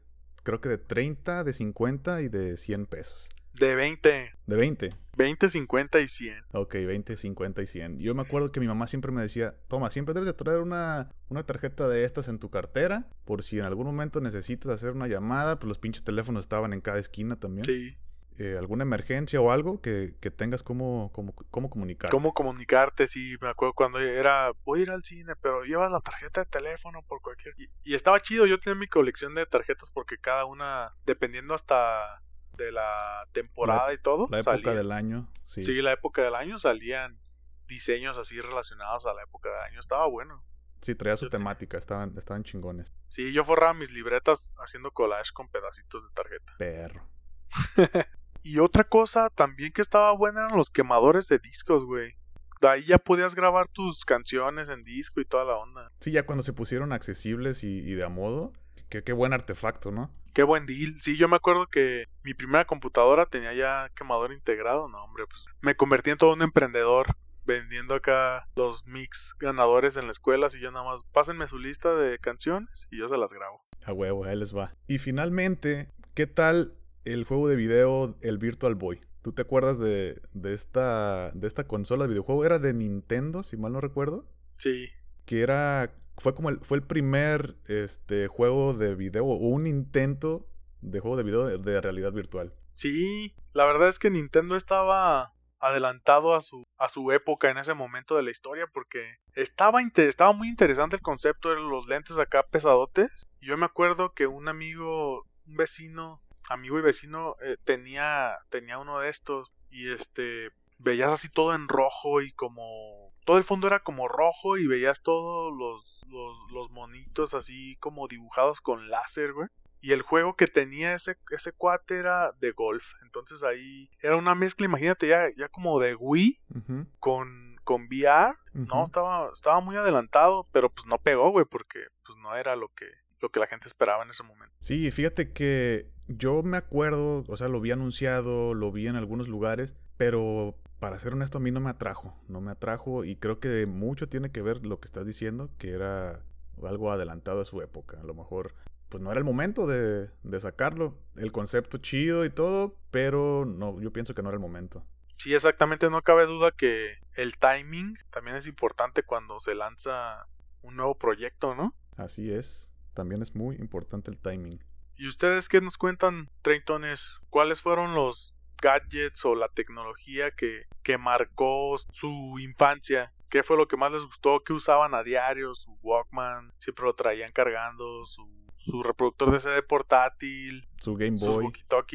creo 0.42 0.60
que 0.60 0.68
de 0.68 0.78
30, 0.78 1.44
de 1.44 1.52
50 1.52 2.22
y 2.22 2.28
de 2.28 2.56
100 2.56 2.86
pesos. 2.86 3.28
De 3.58 3.74
20. 3.74 4.32
De 4.46 4.56
20. 4.56 4.90
20, 5.16 5.48
50 5.48 6.00
y 6.00 6.08
100. 6.08 6.44
Ok, 6.52 6.74
20, 6.74 7.16
50 7.16 7.62
y 7.62 7.66
100. 7.66 7.98
Yo 7.98 8.14
me 8.14 8.22
acuerdo 8.22 8.52
que 8.52 8.60
mi 8.60 8.68
mamá 8.68 8.86
siempre 8.86 9.10
me 9.10 9.20
decía, 9.20 9.56
toma, 9.66 9.90
siempre 9.90 10.14
debes 10.14 10.28
de 10.28 10.32
traer 10.32 10.60
una, 10.60 11.10
una 11.28 11.42
tarjeta 11.42 11.88
de 11.88 12.04
estas 12.04 12.28
en 12.28 12.38
tu 12.38 12.50
cartera, 12.50 13.08
por 13.24 13.42
si 13.42 13.58
en 13.58 13.64
algún 13.64 13.86
momento 13.86 14.20
necesitas 14.20 14.70
hacer 14.70 14.92
una 14.92 15.08
llamada, 15.08 15.58
pues 15.58 15.66
los 15.68 15.78
pinches 15.78 16.04
teléfonos 16.04 16.44
estaban 16.44 16.72
en 16.72 16.80
cada 16.80 17.00
esquina 17.00 17.34
también. 17.34 17.64
Sí. 17.64 17.98
Eh, 18.38 18.56
alguna 18.56 18.84
emergencia 18.84 19.40
o 19.40 19.50
algo 19.50 19.80
que, 19.80 20.14
que 20.20 20.30
tengas 20.30 20.62
cómo, 20.62 21.10
cómo, 21.12 21.34
cómo 21.50 21.68
comunicarte. 21.68 22.14
Cómo 22.14 22.32
comunicarte, 22.32 23.08
sí, 23.08 23.36
me 23.40 23.48
acuerdo 23.48 23.74
cuando 23.74 23.98
era, 23.98 24.52
voy 24.64 24.78
a 24.78 24.82
ir 24.84 24.90
al 24.90 25.02
cine, 25.02 25.34
pero 25.42 25.64
llevas 25.64 25.90
la 25.90 26.00
tarjeta 26.00 26.44
de 26.44 26.46
teléfono 26.46 27.02
por 27.02 27.20
cualquier... 27.20 27.54
Y, 27.58 27.68
y 27.82 27.94
estaba 27.96 28.20
chido, 28.20 28.46
yo 28.46 28.60
tenía 28.60 28.78
mi 28.78 28.86
colección 28.86 29.34
de 29.34 29.44
tarjetas 29.46 29.90
porque 29.90 30.16
cada 30.18 30.44
una, 30.44 30.94
dependiendo 31.04 31.54
hasta 31.54 32.22
de 32.58 32.72
la 32.72 33.26
temporada 33.32 33.86
la, 33.86 33.94
y 33.94 33.98
todo. 33.98 34.28
La 34.30 34.40
época 34.40 34.56
salían, 34.58 34.76
del 34.76 34.92
año, 34.92 35.32
sí. 35.46 35.64
Sí, 35.64 35.80
la 35.80 35.92
época 35.92 36.22
del 36.22 36.34
año 36.34 36.58
salían 36.58 37.18
diseños 37.66 38.18
así 38.18 38.40
relacionados 38.40 39.06
a 39.06 39.14
la 39.14 39.22
época 39.22 39.48
del 39.48 39.60
año. 39.70 39.80
Estaba 39.80 40.06
bueno. 40.06 40.44
Sí, 40.82 40.94
traía 40.94 41.16
su 41.16 41.26
yo 41.26 41.30
temática, 41.30 41.78
estaban, 41.78 42.16
estaban 42.18 42.44
chingones. 42.44 42.92
Sí, 43.08 43.32
yo 43.32 43.44
forraba 43.44 43.74
mis 43.74 43.90
libretas 43.90 44.54
haciendo 44.58 44.90
collage 44.90 45.32
con 45.32 45.48
pedacitos 45.48 46.04
de 46.04 46.14
tarjeta. 46.14 46.52
Perro. 46.58 47.08
y 48.42 48.58
otra 48.58 48.84
cosa 48.84 49.30
también 49.30 49.72
que 49.72 49.82
estaba 49.82 50.12
buena 50.12 50.40
eran 50.40 50.56
los 50.56 50.70
quemadores 50.70 51.28
de 51.28 51.38
discos, 51.38 51.84
güey. 51.84 52.16
De 52.60 52.68
ahí 52.68 52.84
ya 52.84 52.98
podías 52.98 53.34
grabar 53.34 53.68
tus 53.68 54.04
canciones 54.04 54.68
en 54.68 54.82
disco 54.82 55.20
y 55.20 55.24
toda 55.24 55.44
la 55.44 55.56
onda. 55.56 55.92
Sí, 56.00 56.10
ya 56.10 56.26
cuando 56.26 56.42
se 56.42 56.52
pusieron 56.52 56.92
accesibles 56.92 57.62
y, 57.62 57.78
y 57.78 57.94
de 57.94 58.04
a 58.04 58.08
modo, 58.08 58.52
qué, 58.88 59.02
qué 59.02 59.12
buen 59.12 59.32
artefacto, 59.32 59.90
¿no? 59.90 60.10
Qué 60.34 60.42
buen 60.42 60.66
deal. 60.66 61.00
Sí, 61.00 61.16
yo 61.16 61.28
me 61.28 61.36
acuerdo 61.36 61.66
que 61.66 62.06
mi 62.22 62.34
primera 62.34 62.66
computadora 62.66 63.26
tenía 63.26 63.54
ya 63.54 63.90
quemador 63.94 64.32
integrado. 64.32 64.88
No, 64.88 65.02
hombre, 65.02 65.24
pues 65.26 65.46
me 65.60 65.74
convertí 65.74 66.10
en 66.10 66.18
todo 66.18 66.34
un 66.34 66.42
emprendedor 66.42 67.08
vendiendo 67.44 67.94
acá 67.94 68.46
los 68.54 68.86
mix 68.86 69.34
ganadores 69.40 69.96
en 69.96 70.04
la 70.04 70.12
escuela. 70.12 70.46
Así 70.46 70.60
yo 70.60 70.70
nada 70.70 70.84
más, 70.84 71.04
pásenme 71.12 71.48
su 71.48 71.58
lista 71.58 71.94
de 71.96 72.18
canciones 72.18 72.86
y 72.90 72.98
yo 72.98 73.08
se 73.08 73.16
las 73.16 73.32
grabo. 73.32 73.64
A 73.84 73.92
huevo, 73.92 74.24
ahí 74.24 74.36
les 74.36 74.54
va. 74.54 74.74
Y 74.86 74.98
finalmente, 74.98 75.90
¿qué 76.14 76.26
tal 76.26 76.74
el 77.04 77.24
juego 77.24 77.48
de 77.48 77.56
video, 77.56 78.16
el 78.20 78.38
Virtual 78.38 78.74
Boy? 78.74 79.00
¿Tú 79.22 79.32
te 79.32 79.42
acuerdas 79.42 79.78
de, 79.78 80.20
de, 80.34 80.54
esta, 80.54 81.32
de 81.32 81.48
esta 81.48 81.66
consola 81.66 82.04
de 82.04 82.10
videojuego? 82.10 82.44
Era 82.44 82.58
de 82.58 82.74
Nintendo, 82.74 83.42
si 83.42 83.56
mal 83.56 83.72
no 83.72 83.80
recuerdo. 83.80 84.26
Sí. 84.58 84.90
Que 85.24 85.40
era. 85.40 85.92
Fue 86.18 86.34
como 86.34 86.50
el, 86.50 86.60
fue 86.60 86.78
el 86.78 86.82
primer 86.82 87.56
este, 87.66 88.28
juego 88.28 88.74
de 88.74 88.94
video 88.94 89.24
o 89.24 89.36
un 89.36 89.66
intento 89.66 90.46
de 90.80 91.00
juego 91.00 91.16
de 91.16 91.22
video 91.22 91.58
de, 91.58 91.80
realidad 91.80 92.12
virtual. 92.12 92.52
Sí, 92.76 93.34
la 93.52 93.64
verdad 93.64 93.88
es 93.88 93.98
que 93.98 94.10
Nintendo 94.10 94.56
estaba 94.56 95.32
adelantado 95.60 96.34
a 96.34 96.40
su, 96.40 96.64
a 96.76 96.88
su 96.88 97.10
época 97.10 97.50
en 97.50 97.58
ese 97.58 97.74
momento 97.74 98.16
de 98.16 98.22
la 98.22 98.30
historia 98.30 98.66
porque 98.72 99.16
estaba, 99.34 99.80
estaba 99.82 100.32
muy 100.32 100.48
interesante 100.48 100.96
el 100.96 101.02
concepto 101.02 101.50
de 101.50 101.56
los 101.56 101.88
lentes 101.88 102.18
acá 102.18 102.44
pesadotes. 102.44 103.26
Yo 103.40 103.56
me 103.56 103.66
acuerdo 103.66 104.12
que 104.12 104.26
un 104.26 104.48
amigo, 104.48 105.24
un 105.46 105.56
vecino, 105.56 106.22
amigo 106.48 106.78
y 106.78 106.82
vecino 106.82 107.36
eh, 107.42 107.56
tenía, 107.64 108.38
tenía 108.50 108.78
uno 108.78 109.00
de 109.00 109.08
estos 109.08 109.50
y 109.70 109.90
este 109.90 110.50
veías 110.78 111.12
así 111.12 111.28
todo 111.28 111.54
en 111.54 111.68
rojo 111.68 112.20
y 112.22 112.32
como 112.32 113.12
todo 113.24 113.36
el 113.36 113.44
fondo 113.44 113.66
era 113.66 113.80
como 113.80 114.08
rojo 114.08 114.56
y 114.56 114.66
veías 114.66 115.02
todos 115.02 115.52
los, 115.56 116.04
los, 116.08 116.38
los 116.52 116.70
monitos 116.70 117.34
así 117.34 117.76
como 117.76 118.08
dibujados 118.08 118.60
con 118.60 118.88
láser, 118.88 119.32
güey. 119.32 119.48
Y 119.80 119.92
el 119.92 120.02
juego 120.02 120.34
que 120.34 120.46
tenía 120.48 120.94
ese, 120.94 121.16
ese 121.30 121.52
cuate 121.52 121.98
era 121.98 122.32
de 122.40 122.50
golf. 122.52 122.94
Entonces 123.04 123.42
ahí 123.44 123.90
era 124.00 124.16
una 124.16 124.34
mezcla, 124.34 124.64
imagínate, 124.66 125.06
ya, 125.06 125.28
ya 125.36 125.48
como 125.48 125.78
de 125.78 125.94
Wii 125.94 126.36
Uh 126.54 126.58
-huh. 126.58 126.86
con, 126.98 127.56
con 127.62 127.82
VR. 127.86 128.34
Uh 128.54 128.58
-huh. 128.58 128.66
No, 128.66 128.84
estaba, 128.86 129.30
estaba 129.32 129.60
muy 129.60 129.76
adelantado, 129.76 130.48
pero 130.50 130.70
pues 130.70 130.86
no 130.86 130.98
pegó, 130.98 131.30
güey, 131.30 131.44
porque 131.44 131.78
pues 132.04 132.18
no 132.18 132.34
era 132.34 132.56
lo 132.56 132.68
que, 132.74 132.86
lo 133.20 133.28
que 133.30 133.38
la 133.40 133.46
gente 133.46 133.68
esperaba 133.68 134.02
en 134.02 134.10
ese 134.10 134.24
momento. 134.24 134.54
Sí, 134.58 134.90
fíjate 134.90 135.32
que 135.32 135.86
yo 136.08 136.42
me 136.42 136.56
acuerdo, 136.56 137.24
o 137.28 137.36
sea, 137.36 137.48
lo 137.48 137.60
vi 137.60 137.70
anunciado, 137.70 138.54
lo 138.54 138.72
vi 138.72 138.88
en 138.88 138.96
algunos 138.96 139.28
lugares, 139.28 139.76
pero 139.96 140.56
para 140.78 140.98
ser 140.98 141.12
honesto 141.12 141.38
a 141.38 141.40
mí 141.40 141.50
no 141.50 141.60
me 141.60 141.70
atrajo, 141.70 142.16
no 142.28 142.40
me 142.40 142.50
atrajo 142.50 143.04
y 143.04 143.16
creo 143.16 143.40
que 143.40 143.66
mucho 143.66 144.08
tiene 144.08 144.30
que 144.30 144.42
ver 144.42 144.64
lo 144.64 144.80
que 144.80 144.86
estás 144.86 145.06
diciendo, 145.06 145.50
que 145.58 145.72
era 145.72 146.22
algo 146.62 146.92
adelantado 146.92 147.40
a 147.40 147.44
su 147.44 147.62
época. 147.62 147.98
A 148.00 148.04
lo 148.04 148.14
mejor 148.14 148.54
pues 148.88 149.02
no 149.02 149.10
era 149.10 149.18
el 149.18 149.24
momento 149.24 149.66
de, 149.66 150.10
de, 150.22 150.40
sacarlo. 150.40 150.96
El 151.16 151.32
concepto 151.32 151.78
chido 151.78 152.24
y 152.24 152.30
todo, 152.30 152.76
pero 152.90 153.44
no, 153.44 153.80
yo 153.80 153.92
pienso 153.92 154.14
que 154.14 154.22
no 154.22 154.30
era 154.30 154.36
el 154.36 154.40
momento. 154.40 154.84
Sí, 155.18 155.34
exactamente, 155.34 155.90
no 155.90 156.00
cabe 156.02 156.26
duda 156.26 156.52
que 156.52 156.98
el 157.14 157.36
timing 157.38 157.98
también 158.10 158.36
es 158.36 158.46
importante 158.46 159.02
cuando 159.02 159.40
se 159.40 159.54
lanza 159.54 160.26
un 160.62 160.76
nuevo 160.76 160.96
proyecto, 160.96 161.54
¿no? 161.54 161.74
Así 161.96 162.32
es, 162.32 162.72
también 162.94 163.20
es 163.20 163.34
muy 163.34 163.56
importante 163.56 164.10
el 164.10 164.18
timing. 164.18 164.62
¿Y 164.96 165.08
ustedes 165.08 165.48
qué 165.48 165.60
nos 165.60 165.76
cuentan, 165.76 166.30
treintones? 166.42 167.20
¿Cuáles 167.30 167.60
fueron 167.60 167.94
los 167.94 168.37
gadgets 168.60 169.24
o 169.24 169.34
la 169.34 169.48
tecnología 169.48 170.30
que, 170.30 170.66
que 170.82 170.98
marcó 170.98 171.76
su 171.90 172.38
infancia? 172.38 173.12
¿Qué 173.30 173.42
fue 173.42 173.56
lo 173.56 173.68
que 173.68 173.76
más 173.76 173.92
les 173.92 174.02
gustó? 174.02 174.40
¿Qué 174.40 174.52
usaban 174.52 174.94
a 174.94 175.02
diario? 175.02 175.54
¿Su 175.54 175.78
Walkman? 175.82 176.52
¿Siempre 176.58 176.84
lo 176.84 176.94
traían 176.94 177.32
cargando? 177.32 178.04
¿Su 178.06 178.38
su 178.58 178.82
reproductor 178.82 179.30
de 179.30 179.40
CD 179.40 179.62
portátil, 179.62 180.66
su 180.80 180.94
Game 180.94 181.16
Boy, 181.18 181.52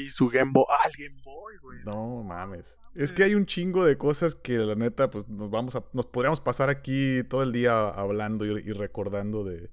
su 0.08 0.10
su 0.10 0.30
Game 0.30 0.52
Boy, 0.52 0.66
ah, 0.70 0.88
el 0.88 1.08
Game 1.10 1.22
Boy, 1.22 1.56
güey. 1.62 1.80
No 1.86 2.24
mames. 2.24 2.78
Es 2.96 3.12
que 3.12 3.24
hay 3.24 3.36
un 3.36 3.46
chingo 3.46 3.84
de 3.86 3.98
cosas 3.98 4.36
que 4.36 4.54
la 4.54 4.76
neta, 4.76 5.10
pues 5.10 5.28
nos 5.28 5.50
vamos 5.50 5.76
a, 5.76 5.84
nos 5.94 6.06
podríamos 6.06 6.42
pasar 6.42 6.70
aquí 6.70 7.24
todo 7.30 7.44
el 7.44 7.52
día 7.52 7.90
hablando 7.90 8.46
y, 8.46 8.52
y 8.52 8.72
recordando 8.72 9.44
de, 9.44 9.72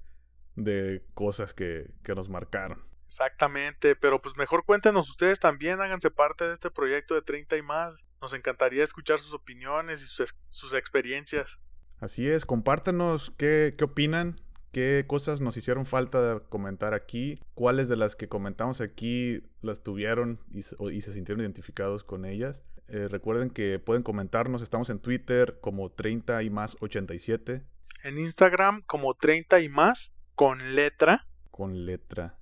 de 0.55 1.03
cosas 1.13 1.53
que, 1.53 1.91
que 2.03 2.13
nos 2.13 2.29
marcaron. 2.29 2.83
Exactamente, 3.11 3.97
pero 3.97 4.21
pues 4.21 4.37
mejor 4.37 4.63
cuéntenos 4.63 5.09
ustedes 5.09 5.37
también, 5.37 5.81
háganse 5.81 6.09
parte 6.09 6.47
de 6.47 6.53
este 6.53 6.71
proyecto 6.71 7.13
de 7.13 7.21
30 7.21 7.57
y 7.57 7.61
más. 7.61 8.07
Nos 8.21 8.33
encantaría 8.33 8.85
escuchar 8.85 9.19
sus 9.19 9.33
opiniones 9.33 10.01
y 10.01 10.05
sus, 10.05 10.33
sus 10.47 10.73
experiencias. 10.73 11.59
Así 11.99 12.29
es, 12.29 12.45
compártanos 12.45 13.33
qué, 13.37 13.75
qué 13.77 13.83
opinan, 13.83 14.39
qué 14.71 15.03
cosas 15.05 15.41
nos 15.41 15.57
hicieron 15.57 15.85
falta 15.85 16.39
comentar 16.47 16.93
aquí, 16.93 17.41
cuáles 17.53 17.89
de 17.89 17.97
las 17.97 18.15
que 18.15 18.29
comentamos 18.29 18.79
aquí 18.79 19.43
las 19.59 19.83
tuvieron 19.83 20.39
y, 20.49 20.59
y 20.59 21.01
se 21.01 21.11
sintieron 21.11 21.41
identificados 21.41 22.05
con 22.05 22.23
ellas. 22.23 22.63
Eh, 22.87 23.09
recuerden 23.09 23.49
que 23.49 23.77
pueden 23.79 24.03
comentarnos, 24.03 24.61
estamos 24.61 24.89
en 24.89 24.99
Twitter 24.99 25.59
como 25.59 25.91
30 25.91 26.43
y 26.43 26.49
más 26.49 26.77
87. 26.79 27.61
En 28.05 28.17
Instagram 28.17 28.83
como 28.83 29.15
30 29.15 29.59
y 29.59 29.67
más 29.67 30.13
con 30.33 30.75
letra. 30.75 31.27
Con 31.49 31.85
letra. 31.85 32.37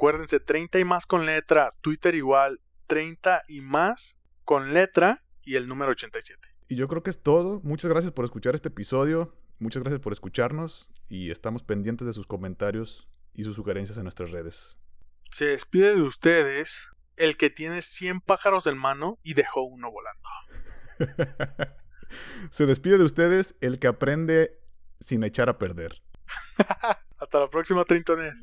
Acuérdense, 0.00 0.40
30 0.40 0.78
y 0.78 0.84
más 0.86 1.04
con 1.04 1.26
letra. 1.26 1.74
Twitter 1.82 2.14
igual, 2.14 2.58
30 2.86 3.44
y 3.48 3.60
más 3.60 4.16
con 4.46 4.72
letra 4.72 5.22
y 5.42 5.56
el 5.56 5.68
número 5.68 5.90
87. 5.90 6.40
Y 6.68 6.76
yo 6.76 6.88
creo 6.88 7.02
que 7.02 7.10
es 7.10 7.22
todo. 7.22 7.60
Muchas 7.64 7.90
gracias 7.90 8.10
por 8.10 8.24
escuchar 8.24 8.54
este 8.54 8.68
episodio. 8.68 9.36
Muchas 9.58 9.82
gracias 9.82 10.00
por 10.00 10.14
escucharnos 10.14 10.90
y 11.10 11.30
estamos 11.30 11.64
pendientes 11.64 12.06
de 12.06 12.14
sus 12.14 12.26
comentarios 12.26 13.10
y 13.34 13.44
sus 13.44 13.56
sugerencias 13.56 13.98
en 13.98 14.04
nuestras 14.04 14.30
redes. 14.30 14.78
Se 15.32 15.44
despide 15.44 15.94
de 15.94 16.00
ustedes 16.00 16.88
el 17.18 17.36
que 17.36 17.50
tiene 17.50 17.82
100 17.82 18.22
pájaros 18.22 18.66
en 18.66 18.78
mano 18.78 19.18
y 19.22 19.34
dejó 19.34 19.64
uno 19.64 19.90
volando. 19.90 20.28
Se 22.50 22.64
despide 22.64 22.96
de 22.96 23.04
ustedes 23.04 23.54
el 23.60 23.78
que 23.78 23.88
aprende 23.88 24.58
sin 24.98 25.24
echar 25.24 25.50
a 25.50 25.58
perder. 25.58 26.00
Hasta 27.18 27.38
la 27.38 27.50
próxima, 27.50 27.84
Trintones. 27.84 28.34